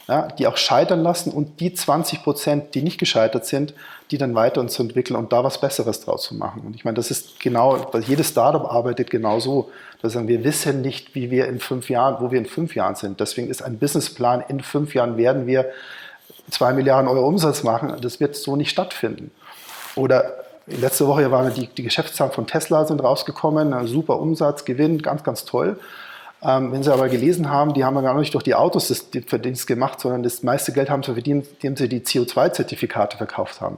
ja, 0.08 0.28
die 0.28 0.48
auch 0.48 0.58
scheitern 0.58 1.02
lassen 1.02 1.32
und 1.32 1.60
die 1.60 1.74
20 1.74 2.24
Prozent, 2.24 2.76
die 2.76 2.82
nicht 2.82 3.00
gescheitert 3.00 3.46
sind, 3.46 3.74
die 4.12 4.18
dann 4.18 4.36
weiter 4.36 4.66
zu 4.68 4.84
entwickeln 4.84 5.16
und 5.16 5.32
da 5.32 5.44
was 5.44 5.62
Besseres 5.62 6.02
draus 6.02 6.24
zu 6.24 6.36
machen. 6.36 6.62
Und 6.66 6.76
ich 6.76 6.84
meine, 6.84 6.96
das 6.96 7.10
ist 7.10 7.40
genau, 7.40 7.88
weil 7.94 8.04
jedes 8.04 8.30
Startup 8.30 8.66
arbeitet 8.66 9.10
genau 9.10 9.40
so. 9.40 9.72
wir 10.02 10.44
wissen 10.44 10.82
nicht, 10.82 11.16
wie 11.16 11.32
wir 11.32 11.48
in 11.48 11.60
fünf 11.60 11.90
Jahren, 11.90 12.18
wo 12.20 12.32
wir 12.32 12.38
in 12.38 12.46
fünf 12.46 12.76
Jahren 12.76 12.96
sind. 12.96 13.20
Deswegen 13.20 13.50
ist 13.50 13.62
ein 13.62 13.78
Businessplan, 13.80 14.44
in 14.50 14.60
fünf 14.60 14.94
Jahren 14.94 15.16
werden 15.18 15.48
wir 15.48 15.72
zwei 16.50 16.74
Milliarden 16.74 17.08
Euro 17.08 17.26
Umsatz 17.26 17.64
machen. 17.64 17.96
Das 18.02 18.20
wird 18.20 18.36
so 18.36 18.58
nicht 18.58 18.72
stattfinden. 18.72 19.32
Oder 19.96 20.34
letzte 20.68 21.08
Woche 21.08 21.32
waren 21.32 21.54
die, 21.54 21.68
die 21.68 21.84
Geschäftszahlen 21.84 22.34
von 22.34 22.46
Tesla 22.46 22.86
sind 22.86 23.02
rausgekommen, 23.02 23.88
super 23.88 24.20
Umsatz, 24.20 24.66
Gewinn, 24.66 25.02
ganz, 25.02 25.24
ganz 25.24 25.46
toll. 25.46 25.80
Ähm, 26.46 26.74
wenn 26.74 26.84
Sie 26.84 26.92
aber 26.92 27.08
gelesen 27.08 27.50
haben, 27.50 27.74
die 27.74 27.86
haben 27.86 27.96
ja 27.96 28.02
gar 28.02 28.18
nicht 28.18 28.34
durch 28.34 28.44
die 28.44 28.56
Autos 28.56 28.90
das 28.90 29.08
Verdienst 29.28 29.66
gemacht, 29.66 30.00
sondern 30.00 30.24
das 30.24 30.44
meiste 30.44 30.74
Geld 30.74 30.90
haben 30.90 31.02
sie 31.02 31.14
verdient, 31.14 31.48
indem 31.54 31.78
sie 31.78 31.88
die 31.88 32.02
CO2-Zertifikate 32.02 33.18
verkauft 33.18 33.62
haben. 33.62 33.78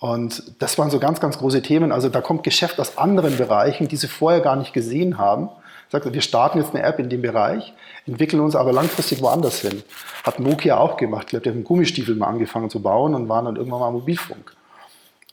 Und 0.00 0.42
das 0.58 0.78
waren 0.78 0.90
so 0.90 0.98
ganz, 0.98 1.20
ganz 1.20 1.38
große 1.38 1.62
Themen. 1.62 1.92
Also 1.92 2.08
da 2.08 2.20
kommt 2.20 2.42
Geschäft 2.42 2.80
aus 2.80 2.96
anderen 2.96 3.36
Bereichen, 3.36 3.88
die 3.88 3.96
sie 3.96 4.08
vorher 4.08 4.40
gar 4.40 4.56
nicht 4.56 4.72
gesehen 4.72 5.18
haben. 5.18 5.50
Sagt, 5.90 6.10
wir 6.10 6.20
starten 6.22 6.58
jetzt 6.58 6.74
eine 6.74 6.82
App 6.84 6.98
in 6.98 7.10
dem 7.10 7.22
Bereich, 7.22 7.72
entwickeln 8.06 8.40
uns 8.40 8.56
aber 8.56 8.72
langfristig 8.72 9.22
woanders 9.22 9.60
hin. 9.60 9.82
Hat 10.24 10.40
Nokia 10.40 10.78
auch 10.78 10.96
gemacht. 10.96 11.24
Ich 11.24 11.30
glaube, 11.30 11.44
die 11.44 11.50
haben 11.50 11.64
Gummistiefel 11.64 12.16
mal 12.16 12.28
angefangen 12.28 12.70
zu 12.70 12.80
bauen 12.80 13.14
und 13.14 13.28
waren 13.28 13.44
dann 13.44 13.56
irgendwann 13.56 13.80
mal 13.80 13.92
Mobilfunk. 13.92 14.54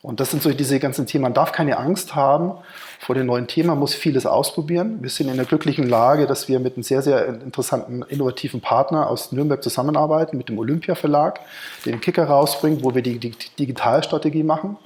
Und 0.01 0.19
das 0.19 0.31
sind 0.31 0.41
so 0.41 0.51
diese 0.51 0.79
ganzen 0.79 1.05
Themen. 1.05 1.23
Man 1.23 1.33
darf 1.33 1.51
keine 1.51 1.77
Angst 1.77 2.15
haben 2.15 2.53
vor 2.99 3.13
den 3.13 3.27
neuen 3.27 3.47
Themen, 3.47 3.67
man 3.67 3.79
muss 3.79 3.93
vieles 3.93 4.25
ausprobieren. 4.25 4.97
Wir 5.01 5.09
sind 5.09 5.29
in 5.29 5.35
der 5.35 5.45
glücklichen 5.45 5.87
Lage, 5.87 6.25
dass 6.25 6.47
wir 6.47 6.59
mit 6.59 6.75
einem 6.75 6.83
sehr, 6.83 7.03
sehr 7.03 7.27
interessanten, 7.27 8.03
innovativen 8.03 8.61
Partner 8.61 9.09
aus 9.09 9.31
Nürnberg 9.31 9.63
zusammenarbeiten, 9.63 10.37
mit 10.37 10.49
dem 10.49 10.57
Olympia 10.57 10.95
Verlag, 10.95 11.39
den 11.85 12.01
Kicker 12.01 12.25
rausbringt, 12.25 12.83
wo 12.83 12.95
wir 12.95 13.03
die, 13.03 13.19
die 13.19 13.33
Digitalstrategie 13.59 14.43
machen. 14.43 14.77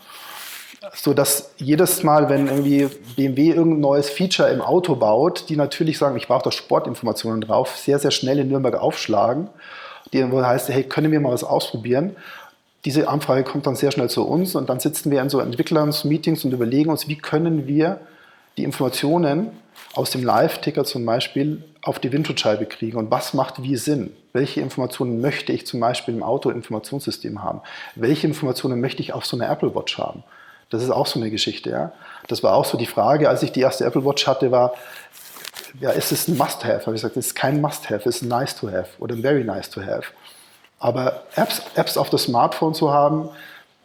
So 0.93 1.13
dass 1.13 1.53
jedes 1.57 2.03
Mal, 2.03 2.29
wenn 2.29 2.47
irgendwie 2.47 2.89
BMW 3.15 3.49
irgendein 3.51 3.79
neues 3.79 4.09
Feature 4.09 4.49
im 4.49 4.61
Auto 4.61 4.95
baut, 4.95 5.49
die 5.49 5.55
natürlich 5.55 5.97
sagen, 5.97 6.15
ich 6.17 6.27
brauche 6.27 6.43
da 6.43 6.51
Sportinformationen 6.51 7.41
drauf, 7.41 7.75
sehr, 7.77 7.99
sehr 7.99 8.11
schnell 8.11 8.39
in 8.39 8.49
Nürnberg 8.49 8.75
aufschlagen. 8.75 9.49
Die 10.13 10.23
heißt, 10.23 10.69
hey, 10.69 10.83
können 10.83 11.11
wir 11.11 11.19
mal 11.19 11.33
was 11.33 11.43
ausprobieren? 11.43 12.15
Diese 12.85 13.09
Anfrage 13.09 13.43
kommt 13.43 13.65
dann 13.65 13.75
sehr 13.75 13.91
schnell 13.91 14.09
zu 14.09 14.25
uns 14.25 14.55
und 14.55 14.69
dann 14.69 14.79
sitzen 14.79 15.11
wir 15.11 15.21
in 15.21 15.29
so 15.29 15.39
Entwicklungsmeetings 15.39 16.45
und 16.45 16.51
überlegen 16.51 16.91
uns, 16.91 17.07
wie 17.07 17.17
können 17.17 17.67
wir 17.67 17.99
die 18.57 18.63
Informationen 18.63 19.49
aus 19.93 20.11
dem 20.11 20.23
Live-Ticker 20.23 20.85
zum 20.85 21.05
Beispiel 21.05 21.63
auf 21.81 21.99
die 21.99 22.11
Windschutzscheibe 22.11 22.65
kriegen 22.65 22.97
und 22.97 23.11
was 23.11 23.33
macht 23.33 23.61
wie 23.61 23.75
Sinn? 23.75 24.15
Welche 24.33 24.61
Informationen 24.61 25.19
möchte 25.19 25.51
ich 25.51 25.65
zum 25.65 25.79
Beispiel 25.79 26.13
im 26.13 26.23
Auto-Informationssystem 26.23 27.43
haben? 27.43 27.61
Welche 27.95 28.27
Informationen 28.27 28.79
möchte 28.79 29.01
ich 29.01 29.13
auf 29.13 29.25
so 29.25 29.35
einer 29.35 29.49
Apple 29.49 29.73
Watch 29.73 29.97
haben? 29.97 30.23
Das 30.69 30.83
ist 30.83 30.89
auch 30.89 31.07
so 31.07 31.19
eine 31.19 31.31
Geschichte. 31.31 31.69
Ja? 31.69 31.91
Das 32.27 32.43
war 32.43 32.53
auch 32.53 32.65
so 32.65 32.77
die 32.77 32.85
Frage, 32.85 33.29
als 33.29 33.43
ich 33.43 33.51
die 33.51 33.61
erste 33.61 33.85
Apple 33.85 34.05
Watch 34.05 34.27
hatte, 34.27 34.51
war, 34.51 34.73
ja, 35.79 35.91
ist 35.91 36.11
es 36.11 36.27
ein 36.27 36.37
Must-Have? 36.37 36.85
Habe 36.85 36.95
ich 36.95 37.01
gesagt, 37.01 37.17
es 37.17 37.27
ist 37.27 37.35
kein 37.35 37.61
Must-Have, 37.61 38.07
es 38.09 38.17
ist 38.17 38.21
ein 38.23 38.29
Nice-to-Have 38.29 38.89
oder 38.99 39.15
ein 39.15 39.21
Very 39.21 39.43
Nice-to-Have. 39.43 40.07
Aber 40.85 41.23
Apps, 41.35 41.63
Apps 41.73 41.97
auf 41.97 42.11
das 42.11 42.25
Smartphone 42.25 42.75
zu 42.75 42.93
haben, 42.93 43.29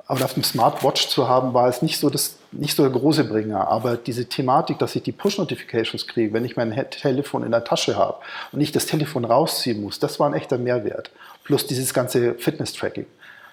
aber 0.06 0.22
auf 0.22 0.34
dem 0.34 0.44
Smartwatch 0.44 1.08
zu 1.08 1.30
haben, 1.30 1.54
war 1.54 1.66
es 1.66 1.80
nicht 1.80 1.98
so, 1.98 2.10
das, 2.10 2.36
nicht 2.52 2.76
so 2.76 2.82
der 2.82 2.92
große 2.92 3.24
Bringer. 3.24 3.68
Aber 3.68 3.96
diese 3.96 4.26
Thematik, 4.26 4.78
dass 4.78 4.94
ich 4.96 5.02
die 5.02 5.12
Push-Notifications 5.12 6.06
kriege, 6.06 6.34
wenn 6.34 6.44
ich 6.44 6.58
mein 6.58 6.74
Telefon 6.90 7.42
in 7.42 7.52
der 7.52 7.64
Tasche 7.64 7.96
habe 7.96 8.18
und 8.52 8.58
nicht 8.58 8.76
das 8.76 8.84
Telefon 8.84 9.24
rausziehen 9.24 9.80
muss, 9.80 9.98
das 9.98 10.20
war 10.20 10.28
ein 10.28 10.34
echter 10.34 10.58
Mehrwert. 10.58 11.10
Plus 11.42 11.66
dieses 11.66 11.94
ganze 11.94 12.34
Fitness-Tracking. 12.34 13.06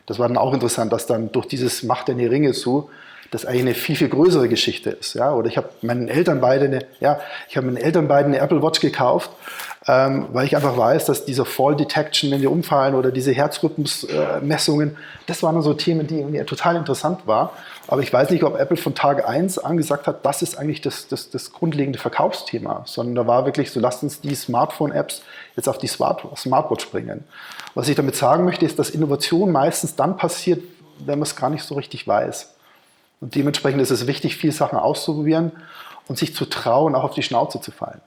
Das 0.08 0.20
war 0.20 0.28
dann 0.28 0.36
auch 0.36 0.54
interessant, 0.54 0.92
dass 0.92 1.08
dann 1.08 1.32
durch 1.32 1.46
dieses 1.46 1.84
Macht 1.84 2.10
in 2.10 2.18
die 2.18 2.26
Ringe 2.26 2.52
zu, 2.52 2.90
das 3.32 3.46
eigentlich 3.46 3.62
eine 3.62 3.74
viel, 3.74 3.96
viel 3.96 4.10
größere 4.10 4.50
Geschichte 4.50 4.92
ist. 4.92 5.14
Ja? 5.14 5.34
Oder 5.34 5.48
ich 5.48 5.58
habe 5.58 5.70
meinen 5.82 6.08
Eltern 6.08 6.42
beide 6.42 6.66
eine, 6.66 6.86
ja, 7.00 7.20
ich 7.50 7.58
habe 7.58 7.68
meinen 7.68 7.78
Eltern 7.78 8.08
beide 8.08 8.28
eine 8.28 8.40
Apple 8.40 8.62
Watch 8.62 8.80
gekauft 8.80 9.32
ähm, 9.88 10.28
weil 10.34 10.46
ich 10.46 10.56
einfach 10.56 10.78
weiß, 10.78 11.06
dass 11.06 11.24
diese 11.24 11.46
Fall 11.46 11.76
Detection, 11.76 12.30
wenn 12.30 12.42
wir 12.42 12.52
umfallen 12.52 12.94
oder 12.94 13.10
diese 13.12 13.32
Herzrhythmusmessungen, 13.32 14.98
das 15.28 15.44
waren 15.44 15.62
so 15.62 15.74
Themen, 15.74 16.08
die 16.08 16.20
irgendwie 16.20 16.44
total 16.44 16.76
interessant 16.76 17.26
waren. 17.26 17.50
Aber 17.88 18.02
ich 18.02 18.12
weiß 18.12 18.32
nicht, 18.32 18.44
ob 18.44 18.60
Apple 18.60 18.76
von 18.76 18.96
Tag 18.96 19.28
1 19.28 19.60
angesagt 19.60 20.08
hat, 20.08 20.26
das 20.26 20.42
ist 20.42 20.58
eigentlich 20.58 20.82
das, 20.82 21.08
das, 21.08 21.30
das 21.30 21.54
grundlegende 21.54 22.00
Verkaufsthema, 22.00 22.84
sondern 22.86 23.16
da 23.16 23.28
war 23.28 23.46
wirklich 23.46 23.72
so, 23.72 23.80
lasst 23.80 24.04
uns 24.04 24.20
die 24.20 24.36
Smartphone-Apps 24.36 25.22
jetzt 25.56 25.70
auf 25.70 25.78
die 25.78 25.88
Smart 25.88 26.22
Smartwatch 26.36 26.90
bringen. 26.90 27.24
Was 27.74 27.88
ich 27.88 27.96
damit 27.96 28.18
sagen 28.18 28.44
möchte, 28.44 28.66
ist, 28.66 28.78
dass 28.80 28.90
Innovation 28.90 29.54
meistens 29.54 29.96
dann 29.96 30.18
passiert, 30.18 30.62
wenn 31.00 31.20
man 31.20 31.28
es 31.28 31.36
gar 31.36 31.50
nicht 31.50 31.64
so 31.64 31.76
richtig 31.76 32.06
weiß. 32.06 32.57
Und 33.20 33.36
dementsprechend 33.36 33.82
ist 33.82 33.92
es 33.92 34.08
wichtig, 34.08 34.38
viele 34.38 34.54
Sachen 34.54 34.78
auszuprobieren 34.78 35.52
und 36.08 36.18
sich 36.18 36.36
zu 36.36 36.46
trauen, 36.46 36.96
auch 36.96 37.04
auf 37.04 37.14
die 37.14 37.24
Schnauze 37.24 37.60
zu 37.62 37.72
fallen. 37.72 38.02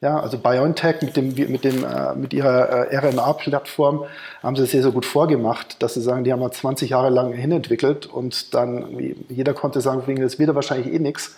Ja, 0.00 0.20
also 0.20 0.38
BioNTech 0.38 1.02
mit, 1.02 1.16
dem, 1.16 1.34
mit, 1.34 1.64
dem, 1.64 1.84
äh, 1.84 2.14
mit 2.14 2.32
ihrer 2.32 2.92
äh, 2.92 2.96
RNA-Plattform 2.96 4.04
haben 4.44 4.54
sie 4.54 4.62
es 4.62 4.70
sehr, 4.70 4.82
sehr 4.82 4.92
gut 4.92 5.04
vorgemacht, 5.04 5.82
dass 5.82 5.94
sie 5.94 6.00
sagen, 6.00 6.22
die 6.22 6.32
haben 6.32 6.38
wir 6.38 6.52
20 6.52 6.90
Jahre 6.90 7.10
lang 7.10 7.32
hinentwickelt 7.32 8.06
und 8.06 8.54
dann 8.54 8.96
jeder 9.28 9.54
konnte 9.54 9.80
sagen, 9.80 10.02
das 10.20 10.38
wird 10.38 10.54
wahrscheinlich 10.54 10.94
eh 10.94 11.00
nichts 11.00 11.36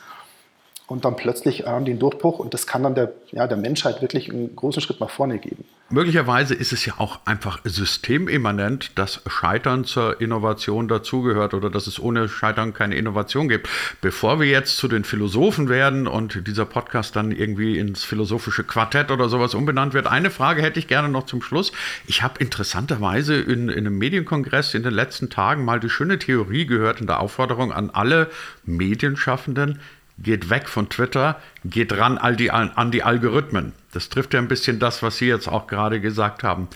und 0.90 1.04
dann 1.04 1.14
plötzlich 1.14 1.66
haben 1.66 1.84
die 1.84 1.92
einen 1.92 2.00
Durchbruch 2.00 2.40
und 2.40 2.52
das 2.52 2.66
kann 2.66 2.82
dann 2.82 2.96
der, 2.96 3.12
ja, 3.30 3.46
der 3.46 3.56
Menschheit 3.56 4.02
wirklich 4.02 4.28
einen 4.28 4.56
großen 4.56 4.82
Schritt 4.82 4.98
nach 4.98 5.10
vorne 5.10 5.38
geben. 5.38 5.64
Möglicherweise 5.88 6.54
ist 6.54 6.72
es 6.72 6.84
ja 6.86 6.94
auch 6.98 7.20
einfach 7.24 7.60
systemimmanent, 7.64 8.96
dass 8.96 9.22
Scheitern 9.26 9.84
zur 9.84 10.20
Innovation 10.20 10.86
dazugehört 10.86 11.54
oder 11.54 11.68
dass 11.68 11.88
es 11.88 11.98
ohne 11.98 12.28
Scheitern 12.28 12.74
keine 12.74 12.94
Innovation 12.94 13.48
gibt. 13.48 13.68
Bevor 14.00 14.38
wir 14.38 14.46
jetzt 14.46 14.76
zu 14.76 14.86
den 14.86 15.02
Philosophen 15.02 15.68
werden 15.68 16.06
und 16.06 16.46
dieser 16.46 16.64
Podcast 16.64 17.16
dann 17.16 17.32
irgendwie 17.32 17.78
ins 17.78 18.04
philosophische 18.04 18.62
Quartett 18.62 19.10
oder 19.10 19.28
sowas 19.28 19.54
umbenannt 19.54 19.94
wird, 19.94 20.06
eine 20.06 20.30
Frage 20.30 20.62
hätte 20.62 20.78
ich 20.78 20.86
gerne 20.86 21.08
noch 21.08 21.26
zum 21.26 21.42
Schluss. 21.42 21.72
Ich 22.06 22.22
habe 22.22 22.38
interessanterweise 22.38 23.34
in, 23.34 23.68
in 23.68 23.78
einem 23.78 23.98
Medienkongress 23.98 24.74
in 24.74 24.84
den 24.84 24.94
letzten 24.94 25.28
Tagen 25.28 25.64
mal 25.64 25.80
die 25.80 25.90
schöne 25.90 26.18
Theorie 26.18 26.66
gehört 26.66 27.00
in 27.00 27.08
der 27.08 27.20
Aufforderung 27.20 27.72
an 27.72 27.90
alle 27.90 28.30
Medienschaffenden, 28.64 29.80
geht 30.22 30.50
weg 30.50 30.68
von 30.68 30.88
Twitter, 30.88 31.40
geht 31.64 31.96
ran 31.96 32.18
an 32.18 32.36
die, 32.36 32.50
an 32.50 32.90
die 32.90 33.02
Algorithmen. 33.02 33.72
Das 33.92 34.08
trifft 34.08 34.34
ja 34.34 34.40
ein 34.40 34.48
bisschen 34.48 34.78
das, 34.78 35.02
was 35.02 35.18
Sie 35.18 35.26
jetzt 35.26 35.48
auch 35.48 35.66
gerade 35.66 36.00
gesagt 36.00 36.42
haben. 36.42 36.68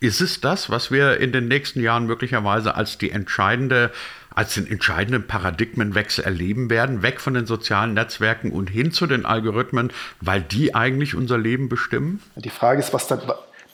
Ist 0.00 0.20
es 0.20 0.40
das, 0.40 0.68
was 0.68 0.90
wir 0.90 1.18
in 1.18 1.32
den 1.32 1.48
nächsten 1.48 1.80
Jahren 1.80 2.06
möglicherweise 2.06 2.74
als 2.74 2.98
die 2.98 3.10
entscheidende, 3.10 3.92
als 4.34 4.54
den 4.54 4.66
entscheidenden 4.66 5.26
Paradigmenwechsel 5.26 6.24
erleben 6.24 6.68
werden, 6.68 7.02
weg 7.02 7.20
von 7.20 7.32
den 7.32 7.46
sozialen 7.46 7.94
Netzwerken 7.94 8.52
und 8.52 8.68
hin 8.68 8.92
zu 8.92 9.06
den 9.06 9.24
Algorithmen, 9.24 9.90
weil 10.20 10.42
die 10.42 10.74
eigentlich 10.74 11.14
unser 11.14 11.38
Leben 11.38 11.70
bestimmen? 11.70 12.22
Die 12.34 12.50
Frage 12.50 12.80
ist, 12.80 12.92
was 12.92 13.06
dann, 13.06 13.20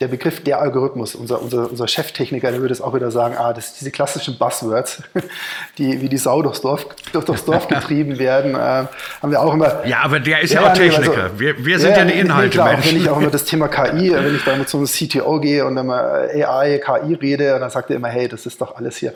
der 0.03 0.09
Begriff 0.09 0.43
der 0.43 0.61
Algorithmus, 0.61 1.15
unser, 1.15 1.41
unser, 1.41 1.71
unser 1.71 1.87
Cheftechniker, 1.87 2.51
der 2.51 2.61
würde 2.61 2.75
es 2.75 2.81
auch 2.81 2.93
wieder 2.93 3.12
sagen, 3.12 3.37
ah, 3.38 3.53
das 3.53 3.67
sind 3.67 3.81
diese 3.83 3.91
klassischen 3.93 4.37
Buzzwords, 4.37 5.01
die 5.79 6.01
wie 6.01 6.09
die 6.09 6.17
Sau 6.17 6.43
durchs 6.43 6.61
Dorf, 6.61 6.87
durch, 7.12 7.25
durchs 7.25 7.45
Dorf 7.45 7.69
getrieben 7.69 8.19
werden, 8.19 8.57
äh, 8.57 8.59
haben 8.59 9.31
wir 9.31 9.41
auch 9.41 9.55
immer. 9.55 9.87
Ja, 9.87 10.01
aber 10.01 10.19
der 10.19 10.41
ist 10.41 10.53
ja, 10.53 10.62
ja 10.62 10.71
auch 10.71 10.75
Techniker. 10.75 11.23
Also, 11.23 11.38
wir, 11.38 11.65
wir, 11.65 11.79
sind 11.79 11.93
ja, 11.93 11.99
ja 11.99 12.05
die 12.07 12.19
Inhalte. 12.19 12.59
Nee, 12.59 12.65
klar, 12.65 12.79
wenn 12.83 12.97
ich 12.97 13.09
auch 13.09 13.21
immer 13.21 13.31
das 13.31 13.45
Thema 13.45 13.69
KI, 13.69 14.12
wenn 14.12 14.35
ich 14.35 14.45
da 14.45 14.57
mit 14.57 14.69
so 14.69 14.79
einem 14.79 14.88
CTO 14.88 15.38
gehe 15.38 15.65
und 15.65 15.77
dann 15.77 15.87
mal 15.87 16.29
AI, 16.35 16.81
KI 16.85 17.15
rede, 17.15 17.55
und 17.55 17.61
dann 17.61 17.71
sagt 17.71 17.91
er 17.91 17.97
immer, 17.97 18.09
hey, 18.09 18.27
das 18.27 18.45
ist 18.45 18.61
doch 18.61 18.75
alles 18.75 18.97
hier 18.97 19.15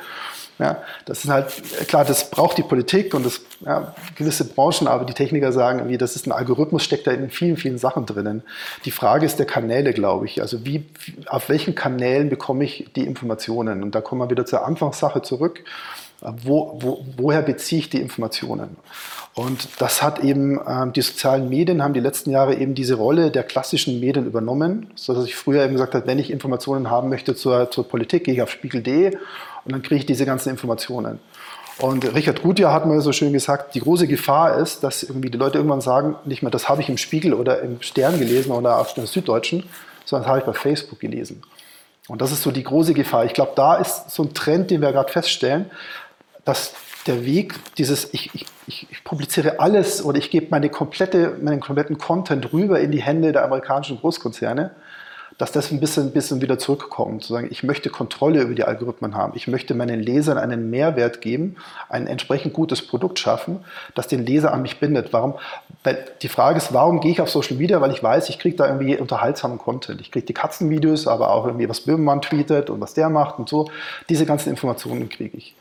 ja, 0.58 0.82
das 1.04 1.24
ist 1.24 1.30
halt, 1.30 1.52
klar, 1.86 2.04
das 2.04 2.30
braucht 2.30 2.56
die 2.56 2.62
Politik 2.62 3.12
und 3.14 3.26
das, 3.26 3.42
ja, 3.64 3.94
gewisse 4.14 4.44
Branchen, 4.44 4.88
aber 4.88 5.04
die 5.04 5.12
Techniker 5.12 5.52
sagen 5.52 5.80
irgendwie, 5.80 5.98
das 5.98 6.16
ist 6.16 6.26
ein 6.26 6.32
Algorithmus, 6.32 6.82
steckt 6.82 7.06
da 7.06 7.10
in 7.10 7.28
vielen, 7.30 7.56
vielen 7.56 7.78
Sachen 7.78 8.06
drinnen. 8.06 8.42
Die 8.84 8.90
Frage 8.90 9.26
ist 9.26 9.38
der 9.38 9.46
Kanäle, 9.46 9.92
glaube 9.92 10.24
ich. 10.24 10.40
Also 10.40 10.64
wie, 10.64 10.86
auf 11.26 11.48
welchen 11.50 11.74
Kanälen 11.74 12.30
bekomme 12.30 12.64
ich 12.64 12.88
die 12.96 13.04
Informationen? 13.04 13.82
Und 13.82 13.94
da 13.94 14.00
kommen 14.00 14.22
wir 14.22 14.30
wieder 14.30 14.46
zur 14.46 14.64
Anfangssache 14.64 15.20
zurück. 15.20 15.62
Wo, 16.20 16.78
wo, 16.80 17.04
woher 17.16 17.42
beziehe 17.42 17.80
ich 17.80 17.90
die 17.90 18.00
Informationen? 18.00 18.76
Und 19.34 19.68
das 19.78 20.02
hat 20.02 20.24
eben, 20.24 20.58
ähm, 20.66 20.94
die 20.94 21.02
sozialen 21.02 21.50
Medien 21.50 21.82
haben 21.82 21.92
die 21.92 22.00
letzten 22.00 22.30
Jahre 22.30 22.54
eben 22.54 22.74
diese 22.74 22.94
Rolle 22.94 23.30
der 23.30 23.42
klassischen 23.42 24.00
Medien 24.00 24.24
übernommen, 24.24 24.90
so 24.94 25.12
dass 25.12 25.26
ich 25.26 25.36
früher 25.36 25.62
eben 25.62 25.74
gesagt 25.74 25.94
habe, 25.94 26.06
wenn 26.06 26.18
ich 26.18 26.30
Informationen 26.30 26.90
haben 26.90 27.10
möchte 27.10 27.34
zur, 27.34 27.70
zur 27.70 27.86
Politik, 27.86 28.24
gehe 28.24 28.32
ich 28.32 28.40
auf 28.40 28.50
spiegel.de 28.50 29.14
und 29.64 29.72
dann 29.72 29.82
kriege 29.82 29.96
ich 29.96 30.06
diese 30.06 30.24
ganzen 30.24 30.48
Informationen. 30.48 31.20
Und 31.78 32.14
Richard 32.14 32.42
Gutjahr 32.42 32.72
hat 32.72 32.86
mal 32.86 32.98
so 33.02 33.12
schön 33.12 33.34
gesagt, 33.34 33.74
die 33.74 33.80
große 33.80 34.06
Gefahr 34.06 34.56
ist, 34.56 34.82
dass 34.82 35.02
irgendwie 35.02 35.28
die 35.28 35.36
Leute 35.36 35.58
irgendwann 35.58 35.82
sagen, 35.82 36.16
nicht 36.24 36.40
mehr, 36.40 36.50
das 36.50 36.70
habe 36.70 36.80
ich 36.80 36.88
im 36.88 36.96
Spiegel 36.96 37.34
oder 37.34 37.60
im 37.60 37.82
Stern 37.82 38.18
gelesen 38.18 38.52
oder 38.52 38.78
auf 38.78 38.94
der 38.94 39.06
Süddeutschen, 39.06 39.64
sondern 40.06 40.22
das 40.22 40.30
habe 40.30 40.38
ich 40.38 40.46
bei 40.46 40.54
Facebook 40.54 41.00
gelesen. 41.00 41.42
Und 42.08 42.22
das 42.22 42.32
ist 42.32 42.42
so 42.42 42.50
die 42.50 42.62
große 42.62 42.94
Gefahr. 42.94 43.26
Ich 43.26 43.34
glaube, 43.34 43.52
da 43.56 43.74
ist 43.76 44.10
so 44.10 44.22
ein 44.22 44.32
Trend, 44.32 44.70
den 44.70 44.80
wir 44.80 44.92
gerade 44.92 45.12
feststellen, 45.12 45.70
dass 46.46 46.72
der 47.06 47.26
Weg 47.26 47.54
dieses, 47.76 48.12
ich, 48.14 48.34
ich, 48.34 48.46
ich 48.66 49.04
publiziere 49.04 49.60
alles 49.60 50.02
oder 50.02 50.18
ich 50.18 50.30
gebe 50.30 50.46
meine 50.50 50.70
komplette, 50.70 51.36
meinen 51.42 51.60
kompletten 51.60 51.98
Content 51.98 52.52
rüber 52.52 52.80
in 52.80 52.90
die 52.90 53.02
Hände 53.02 53.32
der 53.32 53.44
amerikanischen 53.44 53.98
Großkonzerne, 53.98 54.70
dass 55.38 55.52
das 55.52 55.70
ein 55.70 55.80
bisschen, 55.80 56.04
ein 56.04 56.12
bisschen 56.12 56.40
wieder 56.40 56.58
zurückkommt. 56.58 57.24
Zu 57.24 57.34
sagen, 57.34 57.48
ich 57.50 57.62
möchte 57.62 57.90
Kontrolle 57.90 58.42
über 58.42 58.54
die 58.54 58.64
Algorithmen 58.64 59.14
haben. 59.14 59.32
Ich 59.36 59.48
möchte 59.48 59.74
meinen 59.74 60.00
Lesern 60.00 60.38
einen 60.38 60.70
Mehrwert 60.70 61.20
geben, 61.20 61.56
ein 61.88 62.06
entsprechend 62.06 62.54
gutes 62.54 62.86
Produkt 62.86 63.18
schaffen, 63.18 63.60
das 63.94 64.08
den 64.08 64.24
Leser 64.24 64.52
an 64.52 64.62
mich 64.62 64.80
bindet. 64.80 65.12
Warum? 65.12 65.34
Weil 65.84 66.04
die 66.22 66.28
Frage 66.28 66.56
ist, 66.58 66.72
warum 66.72 67.00
gehe 67.00 67.12
ich 67.12 67.20
auf 67.20 67.28
Social 67.28 67.56
Media? 67.56 67.80
Weil 67.80 67.90
ich 67.90 68.02
weiß, 68.02 68.30
ich 68.30 68.38
kriege 68.38 68.56
da 68.56 68.66
irgendwie 68.66 68.96
unterhaltsamen 68.96 69.58
Content. 69.58 70.00
Ich 70.00 70.10
kriege 70.10 70.26
die 70.26 70.34
Katzenvideos, 70.34 71.06
aber 71.06 71.30
auch 71.30 71.46
irgendwie, 71.46 71.68
was 71.68 71.80
Böhmermann 71.80 72.22
tweetet 72.22 72.70
und 72.70 72.80
was 72.80 72.94
der 72.94 73.10
macht 73.10 73.38
und 73.38 73.48
so. 73.48 73.70
Diese 74.08 74.24
ganzen 74.24 74.50
Informationen 74.50 75.08
kriege 75.08 75.36
ich. 75.36 75.54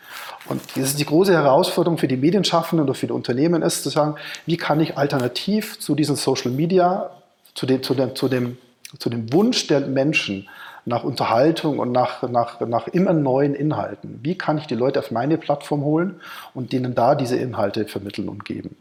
Und 0.48 0.62
das 0.76 0.86
ist 0.86 1.00
die 1.00 1.06
große 1.06 1.34
Herausforderung 1.34 1.98
für 1.98 2.08
die 2.08 2.18
Medienschaffenden 2.18 2.88
oder 2.88 2.94
für 2.94 3.08
die 3.08 3.14
Unternehmen 3.14 3.62
ist 3.62 3.84
zu 3.84 3.90
sagen, 3.90 4.16
wie 4.46 4.58
kann 4.58 4.80
ich 4.80 4.98
alternativ 4.98 5.80
zu 5.80 5.96
diesen 5.96 6.16
Social 6.16 6.52
Media, 6.52 7.10
zu 7.56 7.66
dem, 7.66 7.84
zu 7.84 7.94
dem, 7.94 8.16
zu 8.16 8.28
dem 8.30 8.58
zu 9.00 9.10
dem 9.10 9.32
Wunsch 9.34 9.68
der 9.68 9.82
Menschen 9.82 10.48
nach 10.86 11.04
Unterhaltung 11.04 11.80
und 11.80 11.92
nach, 11.92 12.22
nach, 12.24 12.60
nach 12.62 12.88
immer 12.88 13.14
neuen 13.14 13.56
Inhalten. 13.56 14.20
Wie 14.22 14.38
kann 14.38 14.58
ich 14.58 14.68
die 14.68 14.76
Leute 14.76 15.00
auf 15.00 15.12
meine 15.12 15.38
Plattform 15.38 15.84
holen 15.84 16.22
und 16.54 16.72
denen 16.72 16.94
da 16.94 17.16
diese 17.16 17.38
Inhalte 17.38 17.86
vermitteln 17.86 18.30
und 18.30 18.46
geben? 18.46 18.78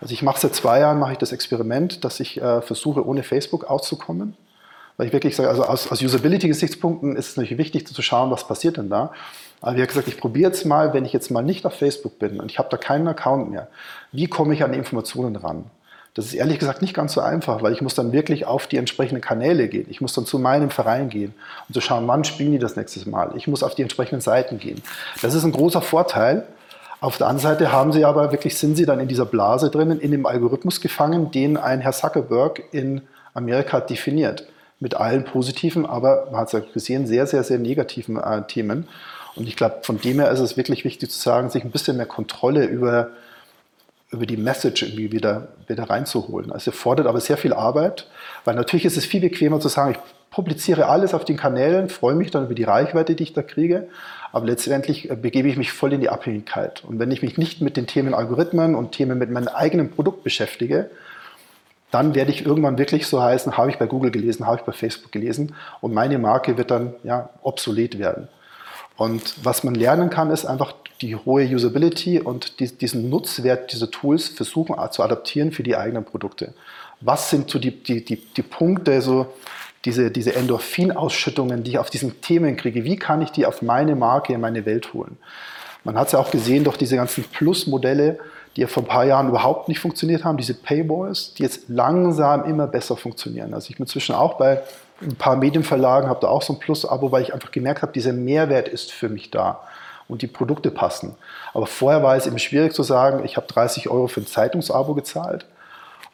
Also 0.00 0.14
ich 0.14 0.22
mache 0.22 0.40
seit 0.40 0.54
zwei 0.54 0.80
Jahren 0.80 0.98
mache 0.98 1.12
ich 1.12 1.18
das 1.18 1.32
Experiment, 1.32 2.04
dass 2.04 2.20
ich 2.20 2.40
äh, 2.40 2.62
versuche, 2.62 3.06
ohne 3.06 3.22
Facebook 3.22 3.64
auszukommen. 3.64 4.36
Weil 4.96 5.06
ich 5.06 5.12
wirklich 5.12 5.36
sage, 5.36 5.48
also 5.48 5.64
aus, 5.64 5.90
aus 5.90 6.02
Usability-Gesichtspunkten 6.02 7.16
ist 7.16 7.30
es 7.30 7.36
natürlich 7.36 7.58
wichtig 7.58 7.86
zu 7.86 8.02
schauen, 8.02 8.30
was 8.30 8.46
passiert 8.46 8.76
denn 8.76 8.90
da. 8.90 9.12
Aber 9.60 9.72
habe 9.72 9.86
gesagt, 9.86 10.08
ich 10.08 10.18
probiere 10.18 10.50
jetzt 10.50 10.66
mal, 10.66 10.92
wenn 10.92 11.04
ich 11.04 11.12
jetzt 11.12 11.30
mal 11.30 11.42
nicht 11.42 11.64
auf 11.66 11.74
Facebook 11.74 12.18
bin 12.18 12.40
und 12.40 12.50
ich 12.50 12.58
habe 12.58 12.68
da 12.68 12.76
keinen 12.76 13.06
Account 13.06 13.50
mehr, 13.50 13.68
wie 14.10 14.26
komme 14.26 14.54
ich 14.54 14.64
an 14.64 14.74
Informationen 14.74 15.36
ran? 15.36 15.66
Das 16.14 16.26
ist 16.26 16.34
ehrlich 16.34 16.58
gesagt 16.58 16.82
nicht 16.82 16.92
ganz 16.92 17.14
so 17.14 17.22
einfach, 17.22 17.62
weil 17.62 17.72
ich 17.72 17.80
muss 17.80 17.94
dann 17.94 18.12
wirklich 18.12 18.44
auf 18.44 18.66
die 18.66 18.76
entsprechenden 18.76 19.22
Kanäle 19.22 19.68
gehen. 19.68 19.86
Ich 19.88 20.02
muss 20.02 20.12
dann 20.12 20.26
zu 20.26 20.38
meinem 20.38 20.68
Verein 20.68 21.08
gehen 21.08 21.32
und 21.68 21.74
zu 21.74 21.80
so 21.80 21.80
schauen, 21.80 22.06
wann 22.06 22.24
spielen 22.24 22.52
die 22.52 22.58
das 22.58 22.76
nächste 22.76 23.08
Mal. 23.08 23.32
Ich 23.36 23.48
muss 23.48 23.62
auf 23.62 23.74
die 23.74 23.82
entsprechenden 23.82 24.20
Seiten 24.20 24.58
gehen. 24.58 24.82
Das 25.22 25.32
ist 25.32 25.44
ein 25.44 25.52
großer 25.52 25.80
Vorteil. 25.80 26.46
Auf 27.00 27.16
der 27.16 27.28
anderen 27.28 27.56
Seite 27.56 27.72
haben 27.72 27.92
sie 27.92 28.04
aber 28.04 28.30
wirklich, 28.30 28.58
sind 28.58 28.76
sie 28.76 28.84
dann 28.84 29.00
in 29.00 29.08
dieser 29.08 29.24
Blase 29.24 29.70
drinnen, 29.70 30.00
in 30.00 30.10
dem 30.10 30.26
Algorithmus 30.26 30.82
gefangen, 30.82 31.30
den 31.30 31.56
ein 31.56 31.80
Herr 31.80 31.92
Zuckerberg 31.92 32.62
in 32.72 33.00
Amerika 33.32 33.80
definiert. 33.80 34.46
Mit 34.80 34.94
allen 34.94 35.24
positiven, 35.24 35.86
aber 35.86 36.28
man 36.30 36.42
hat 36.42 36.48
es 36.48 36.52
ja 36.52 36.60
gesehen, 36.60 37.06
sehr, 37.06 37.26
sehr, 37.26 37.42
sehr 37.42 37.58
negativen 37.58 38.18
äh, 38.18 38.42
Themen. 38.46 38.86
Und 39.34 39.48
ich 39.48 39.56
glaube, 39.56 39.78
von 39.82 39.98
dem 39.98 40.20
her 40.20 40.30
ist 40.30 40.40
es 40.40 40.56
wirklich 40.56 40.84
wichtig 40.84 41.10
zu 41.10 41.18
sagen, 41.18 41.48
sich 41.48 41.64
ein 41.64 41.70
bisschen 41.70 41.96
mehr 41.96 42.06
Kontrolle 42.06 42.66
über 42.66 43.08
über 44.12 44.26
die 44.26 44.36
Message 44.36 44.82
irgendwie 44.82 45.10
wieder, 45.10 45.48
wieder 45.66 45.84
reinzuholen. 45.90 46.52
Also 46.52 46.70
fordert 46.70 47.06
aber 47.06 47.20
sehr 47.20 47.38
viel 47.38 47.52
Arbeit, 47.52 48.06
weil 48.44 48.54
natürlich 48.54 48.84
ist 48.84 48.96
es 48.96 49.06
viel 49.06 49.22
bequemer 49.22 49.58
zu 49.58 49.68
sagen, 49.68 49.92
ich 49.92 49.98
publiziere 50.30 50.86
alles 50.86 51.14
auf 51.14 51.24
den 51.24 51.36
Kanälen, 51.36 51.88
freue 51.88 52.14
mich 52.14 52.30
dann 52.30 52.44
über 52.44 52.54
die 52.54 52.64
Reichweite, 52.64 53.14
die 53.14 53.22
ich 53.22 53.32
da 53.32 53.42
kriege, 53.42 53.88
aber 54.30 54.46
letztendlich 54.46 55.10
äh, 55.10 55.16
begebe 55.16 55.48
ich 55.48 55.56
mich 55.56 55.72
voll 55.72 55.92
in 55.92 56.00
die 56.00 56.10
Abhängigkeit. 56.10 56.84
Und 56.84 56.98
wenn 56.98 57.10
ich 57.10 57.22
mich 57.22 57.38
nicht 57.38 57.60
mit 57.60 57.76
den 57.76 57.86
Themen 57.86 58.14
Algorithmen 58.14 58.74
und 58.74 58.92
Themen 58.92 59.18
mit 59.18 59.30
meinem 59.30 59.48
eigenen 59.48 59.90
Produkt 59.90 60.24
beschäftige, 60.24 60.90
dann 61.90 62.14
werde 62.14 62.30
ich 62.30 62.46
irgendwann 62.46 62.78
wirklich 62.78 63.06
so 63.06 63.22
heißen, 63.22 63.56
habe 63.58 63.70
ich 63.70 63.78
bei 63.78 63.86
Google 63.86 64.10
gelesen, 64.10 64.46
habe 64.46 64.56
ich 64.56 64.62
bei 64.62 64.72
Facebook 64.72 65.12
gelesen 65.12 65.54
und 65.82 65.92
meine 65.92 66.18
Marke 66.18 66.56
wird 66.56 66.70
dann 66.70 66.94
ja, 67.02 67.28
obsolet 67.42 67.98
werden. 67.98 68.28
Und 68.96 69.34
was 69.42 69.64
man 69.64 69.74
lernen 69.74 70.10
kann, 70.10 70.30
ist 70.30 70.44
einfach 70.44 70.74
die 71.00 71.16
hohe 71.16 71.44
Usability 71.44 72.20
und 72.20 72.60
die, 72.60 72.68
diesen 72.70 73.10
Nutzwert 73.10 73.72
dieser 73.72 73.90
Tools 73.90 74.28
versuchen 74.28 74.76
zu 74.90 75.02
adaptieren 75.02 75.52
für 75.52 75.62
die 75.62 75.76
eigenen 75.76 76.04
Produkte. 76.04 76.54
Was 77.00 77.30
sind 77.30 77.50
so 77.50 77.58
die, 77.58 77.82
die, 77.82 78.04
die, 78.04 78.16
die 78.16 78.42
Punkte, 78.42 79.00
so 79.02 79.26
diese, 79.84 80.10
diese 80.10 80.34
Endorphinausschüttungen, 80.36 81.64
die 81.64 81.72
ich 81.72 81.78
auf 81.78 81.90
diesen 81.90 82.20
Themen 82.20 82.56
kriege? 82.56 82.84
Wie 82.84 82.96
kann 82.96 83.22
ich 83.22 83.30
die 83.30 83.46
auf 83.46 83.62
meine 83.62 83.96
Marke, 83.96 84.32
in 84.32 84.40
meine 84.40 84.64
Welt 84.64 84.92
holen? 84.94 85.16
Man 85.84 85.98
hat 85.98 86.06
es 86.06 86.12
ja 86.12 86.20
auch 86.20 86.30
gesehen 86.30 86.62
durch 86.62 86.76
diese 86.76 86.94
ganzen 86.94 87.24
Plus-Modelle, 87.24 88.20
die 88.54 88.60
ja 88.60 88.66
vor 88.68 88.84
ein 88.84 88.88
paar 88.88 89.04
Jahren 89.04 89.28
überhaupt 89.28 89.68
nicht 89.68 89.80
funktioniert 89.80 90.24
haben, 90.24 90.36
diese 90.36 90.54
Paywalls, 90.54 91.34
die 91.34 91.42
jetzt 91.42 91.68
langsam 91.68 92.44
immer 92.44 92.68
besser 92.68 92.96
funktionieren. 92.96 93.54
Also 93.54 93.70
ich 93.70 93.76
bin 93.76 93.84
inzwischen 93.84 94.14
auch 94.14 94.34
bei 94.34 94.62
ein 95.00 95.16
paar 95.16 95.36
Medienverlagen, 95.36 96.08
habe 96.08 96.20
da 96.20 96.28
auch 96.28 96.42
so 96.42 96.52
ein 96.52 96.58
Plus-Abo, 96.58 97.10
weil 97.10 97.22
ich 97.22 97.34
einfach 97.34 97.50
gemerkt 97.50 97.82
habe, 97.82 97.92
dieser 97.92 98.12
Mehrwert 98.12 98.68
ist 98.68 98.92
für 98.92 99.08
mich 99.08 99.30
da 99.30 99.60
und 100.08 100.22
die 100.22 100.26
Produkte 100.26 100.70
passen. 100.70 101.16
Aber 101.54 101.66
vorher 101.66 102.02
war 102.02 102.16
es 102.16 102.26
eben 102.26 102.38
schwierig 102.38 102.74
zu 102.74 102.82
sagen, 102.82 103.24
ich 103.24 103.36
habe 103.36 103.46
30 103.46 103.88
Euro 103.88 104.08
für 104.08 104.20
ein 104.20 104.26
Zeitungsabo 104.26 104.94
gezahlt 104.94 105.46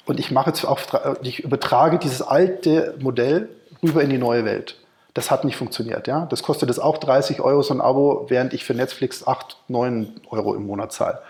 und 0.07 0.19
ich 0.19 0.31
mache 0.31 0.51
jetzt 0.51 0.65
auch, 0.65 0.81
ich 1.23 1.41
übertrage 1.41 1.99
dieses 1.99 2.23
alte 2.23 2.95
Modell 3.01 3.49
rüber 3.83 4.03
in 4.03 4.11
die 4.11 4.19
neue 4.19 4.45
Welt. 4.45 4.77
Das 5.15 5.31
hat 5.31 5.45
nicht 5.45 5.57
funktioniert. 5.57 6.07
Ja? 6.07 6.27
Das 6.27 6.43
kostet 6.43 6.69
jetzt 6.69 6.79
auch 6.79 6.99
30 6.99 7.41
Euro 7.41 7.63
so 7.63 7.75
ein 7.75 7.81
Abo, 7.81 8.27
während 8.29 8.55
ich 8.55 8.65
für 8.65 8.75
Netflix 8.75 9.27
8, 9.27 9.57
9 9.69 10.21
Euro 10.31 10.55
im 10.55 10.67
Monat 10.67 10.93
zahle. 10.93 11.21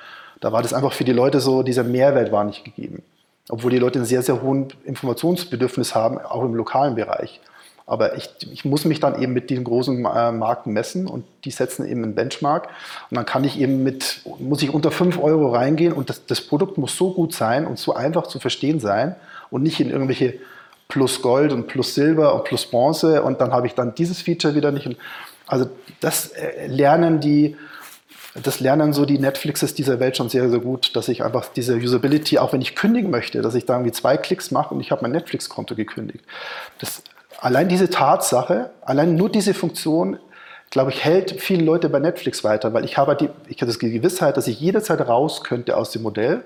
Da 0.41 0.53
war 0.53 0.63
das 0.63 0.73
einfach 0.73 0.93
für 0.93 1.05
die 1.05 1.13
Leute 1.13 1.41
so, 1.41 1.63
dieser 1.63 1.85
Mehrwert 1.85 2.31
war 2.31 2.45
nicht 2.45 2.65
gegeben. 2.65 3.03
Obwohl 3.49 3.71
die 3.71 3.79
Leute 3.79 3.99
einen 3.99 4.07
sehr, 4.07 4.23
sehr 4.23 4.43
hohen 4.43 4.69
Informationsbedürfnis 4.85 5.95
haben, 5.95 6.19
auch 6.19 6.43
im 6.43 6.55
lokalen 6.55 6.95
Bereich. 6.95 7.41
Aber 7.89 8.17
ich, 8.17 8.29
ich 8.53 8.67
muss 8.67 8.85
mich 8.85 9.01
dann 9.01 9.21
eben 9.21 9.33
mit 9.33 9.49
diesen 9.49 9.65
großen 9.65 10.05
äh, 10.05 10.31
Marken 10.31 10.75
messen 10.75 11.07
und 11.07 11.25
die 11.45 11.51
setzen 11.51 11.87
eben 11.87 12.05
einen 12.05 12.15
Benchmark. 12.15 12.69
Und 13.11 13.17
dann 13.17 13.25
kann 13.25 13.45
ich 13.45 13.59
eben 13.59 13.83
mit, 13.83 14.21
muss 14.39 14.63
ich 14.63 14.75
unter 14.75 14.91
5 14.91 15.19
Euro 15.19 15.49
reingehen 15.55 15.95
und 15.95 16.11
das, 16.11 16.27
das 16.27 16.43
Produkt 16.43 16.77
muss 16.77 16.97
so 16.97 17.15
gut 17.15 17.33
sein 17.33 17.67
und 17.67 17.79
so 17.79 17.95
einfach 17.95 18.27
zu 18.27 18.41
verstehen 18.41 18.79
sein 18.79 19.17
und 19.51 19.63
nicht 19.63 19.81
in 19.81 19.89
irgendwelche 19.89 20.35
plus 20.89 21.23
Gold 21.23 21.51
und 21.51 21.67
plus 21.67 21.95
Silber 21.95 22.35
und 22.35 22.45
plus 22.45 22.67
Bronze 22.67 23.23
und 23.23 23.41
dann 23.41 23.53
habe 23.53 23.67
ich 23.67 23.75
dann 23.75 23.95
dieses 23.95 24.21
Feature 24.21 24.55
wieder 24.55 24.71
nicht. 24.71 24.95
Also 25.47 25.71
das 26.01 26.29
äh, 26.29 26.67
lernen 26.67 27.21
die, 27.21 27.57
das 28.43 28.61
lernen 28.61 28.93
so 28.93 29.05
die 29.05 29.19
Netflixes 29.19 29.75
dieser 29.75 30.01
Welt 30.01 30.17
schon 30.17 30.29
sehr, 30.29 30.49
sehr 30.51 30.61
gut, 30.61 30.95
dass 30.97 31.09
ich 31.09 31.25
einfach 31.25 31.47
diese 31.55 31.77
Usability, 31.77 32.39
auch 32.39 32.53
wenn 32.53 32.61
ich 32.61 32.75
kündigen 32.75 33.11
möchte, 33.11 33.43
dass 33.43 33.55
ich 33.55 33.67
da 33.67 33.75
irgendwie 33.75 33.93
zwei 33.93 34.17
Klicks 34.17 34.51
mache 34.51 34.75
und 34.75 34.81
ich 34.81 34.91
habe 34.91 35.03
mein 35.03 35.13
Netflix-Konto 35.13 35.75
gekündigt. 35.75 36.25
Das, 36.81 37.03
allein 37.41 37.69
diese 37.69 37.91
Tatsache, 37.91 38.71
allein 38.83 39.15
nur 39.17 39.31
diese 39.31 39.55
Funktion, 39.55 40.19
glaube 40.71 40.91
ich, 40.91 41.05
hält 41.05 41.41
viele 41.41 41.65
Leute 41.65 41.89
bei 41.89 41.99
Netflix 41.99 42.45
weiter, 42.45 42.75
weil 42.75 42.85
ich 42.85 42.99
habe 42.99 43.17
die, 43.17 43.31
ich 43.49 43.61
habe 43.63 43.73
die 43.73 43.93
Gewissheit, 43.93 44.37
dass 44.37 44.47
ich 44.47 44.61
jederzeit 44.61 45.01
raus 45.07 45.43
könnte 45.45 45.77
aus 45.77 45.91
dem 45.91 46.03
Modell. 46.03 46.45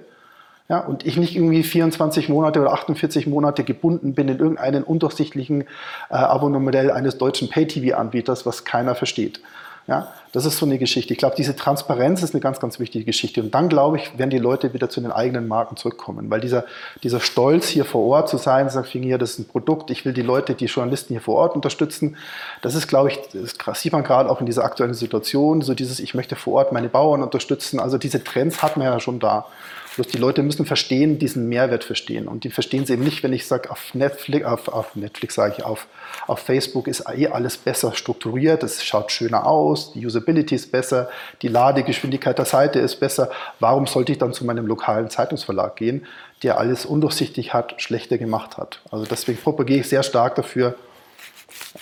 Ja, 0.69 0.79
und 0.79 1.05
ich 1.05 1.17
nicht 1.17 1.35
irgendwie 1.35 1.65
24 1.65 2.29
Monate 2.29 2.61
oder 2.61 2.73
48 2.73 3.27
Monate 3.27 3.65
gebunden 3.65 4.15
bin 4.15 4.29
in 4.29 4.39
irgendeinen 4.39 4.85
undurchsichtlichen 4.85 5.63
äh, 6.09 6.15
Abonnementmodell 6.15 6.91
eines 6.91 7.19
deutschen 7.19 7.51
Pay-TV-Anbieters, 7.51 8.47
was 8.47 8.65
keiner 8.65 8.95
versteht. 8.95 9.41
Ja, 9.89 10.13
das 10.33 10.47
ist 10.47 10.57
so 10.57 10.65
eine 10.65 10.79
Geschichte. 10.79 11.13
Ich 11.13 11.19
glaube, 11.19 11.35
diese 11.37 11.55
Transparenz 11.55 12.23
ist 12.23 12.35
eine 12.35 12.41
ganz, 12.41 12.59
ganz 12.59 12.81
wichtige 12.81 13.05
Geschichte. 13.05 13.43
Und 13.43 13.55
dann, 13.55 13.69
glaube 13.69 13.99
ich, 13.99 14.19
werden 14.19 14.31
die 14.31 14.39
Leute 14.39 14.73
wieder 14.73 14.89
zu 14.89 15.03
den 15.03 15.13
eigenen 15.13 15.47
Marken 15.47 15.77
zurückkommen. 15.77 16.31
Weil 16.31 16.41
dieser, 16.41 16.65
dieser 17.03 17.21
Stolz, 17.21 17.69
hier 17.69 17.85
vor 17.85 18.03
Ort 18.07 18.31
zu 18.31 18.39
sein, 18.39 18.71
sagt, 18.71 18.89
hier, 18.89 19.19
das 19.19 19.33
ist 19.33 19.39
ein 19.41 19.45
Produkt, 19.45 19.91
ich 19.91 20.07
will 20.07 20.15
die 20.15 20.23
Leute, 20.23 20.55
die 20.55 20.67
Journalisten 20.67 21.13
hier 21.13 21.21
vor 21.21 21.35
Ort 21.35 21.55
unterstützen. 21.55 22.17
Das 22.63 22.75
ist, 22.75 22.89
glaube 22.89 23.11
ich, 23.11 23.19
das 23.33 23.81
sieht 23.81 23.93
man 23.93 24.05
gerade 24.05 24.31
auch 24.31 24.41
in 24.41 24.47
dieser 24.47 24.65
aktuellen 24.65 24.95
Situation, 24.95 25.61
so 25.61 25.75
dieses, 25.75 26.01
ich 26.01 26.15
möchte 26.15 26.35
vor 26.35 26.55
Ort 26.55 26.73
meine 26.73 26.89
Bauern 26.89 27.23
unterstützen. 27.23 27.79
Also 27.79 27.99
diese 27.99 28.25
Trends 28.25 28.63
hat 28.63 28.79
man 28.79 28.87
ja 28.87 29.01
schon 29.01 29.21
da. 29.21 29.47
Bloß 29.95 30.07
die 30.07 30.19
Leute 30.19 30.43
müssen 30.43 30.65
verstehen, 30.65 31.19
diesen 31.19 31.49
Mehrwert 31.49 31.85
verstehen. 31.85 32.27
Und 32.27 32.45
die 32.45 32.51
verstehen 32.51 32.85
es 32.85 32.91
eben 32.91 33.05
nicht, 33.05 33.23
wenn 33.23 33.33
ich 33.35 33.47
sage, 33.47 33.71
auf 33.71 33.95
Netflix, 33.95 34.47
auf, 34.47 34.69
auf 34.69 34.97
Netflix 34.97 35.35
sage 35.35 35.57
ich, 35.59 35.65
auf, 35.65 35.87
auf 36.27 36.39
Facebook 36.39 36.89
ist 36.89 37.05
eh 37.15 37.29
alles 37.29 37.59
besser 37.59 37.93
strukturiert, 37.93 38.63
es 38.63 38.83
schaut 38.83 39.13
schöner 39.13 39.47
aus, 39.47 39.93
die 39.93 40.01
Usability 40.23 40.55
ist 40.55 40.71
besser, 40.71 41.11
die 41.43 41.49
Ladegeschwindigkeit 41.49 42.39
der 42.39 42.45
Seite 42.45 42.79
ist 42.79 43.01
besser. 43.01 43.31
Warum 43.61 43.87
sollte 43.87 44.13
ich 44.13 44.19
dann 44.19 44.33
zu 44.33 44.45
meinem 44.45 44.67
lokalen 44.67 45.11
Zeitungsverlag 45.11 45.77
gehen, 45.77 46.07
der 46.43 46.59
alles 46.59 46.87
undurchsichtig 46.87 47.53
hat, 47.53 47.81
schlechter 47.83 48.19
gemacht 48.19 48.57
hat? 48.57 48.81
Also 48.91 49.05
deswegen 49.05 49.39
propagiere 49.39 49.81
ich 49.81 49.89
sehr 49.89 50.03
stark 50.03 50.37
dafür, 50.37 50.77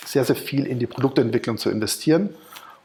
sehr, 0.04 0.24
sehr 0.24 0.36
viel 0.36 0.66
in 0.66 0.78
die 0.78 0.86
Produktentwicklung 0.86 1.58
zu 1.58 1.70
investieren. 1.70 2.30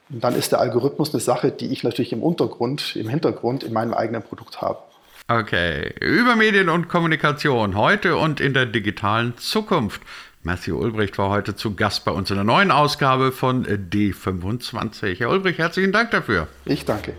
Und 0.10 0.24
dann 0.24 0.36
ist 0.36 0.52
der 0.52 0.60
Algorithmus 0.60 1.13
eine 1.13 1.22
Sache, 1.22 1.52
die 1.52 1.72
ich 1.72 1.84
natürlich 1.84 2.13
im 2.13 2.22
Untergrund, 2.22 2.96
im 2.96 3.10
Hintergrund 3.10 3.63
in 3.63 3.74
meinem 3.74 3.94
eigenen 3.94 4.22
Produkt 4.22 4.62
habe. 4.62 4.80
Okay, 5.28 5.91
über 6.02 6.36
Medien 6.36 6.70
und 6.70 6.88
Kommunikation 6.88 7.76
heute 7.76 8.15
und 8.15 8.39
in 8.39 8.54
der 8.54 8.68
digitalen 8.68 9.36
Zukunft. 9.38 10.02
Matthew 10.45 10.77
Ulbricht 10.77 11.17
war 11.17 11.31
heute 11.31 11.55
zu 11.55 11.73
Gast 11.73 12.05
bei 12.05 12.12
uns 12.12 12.29
in 12.29 12.36
der 12.36 12.45
neuen 12.45 12.69
Ausgabe 12.69 13.31
von 13.31 13.65
D25. 13.65 15.17
Herr 15.17 15.31
Ulbricht, 15.31 15.58
herzlichen 15.58 15.91
Dank 15.91 16.12
dafür. 16.12 16.47
Ich 16.65 16.86
danke. 16.86 17.13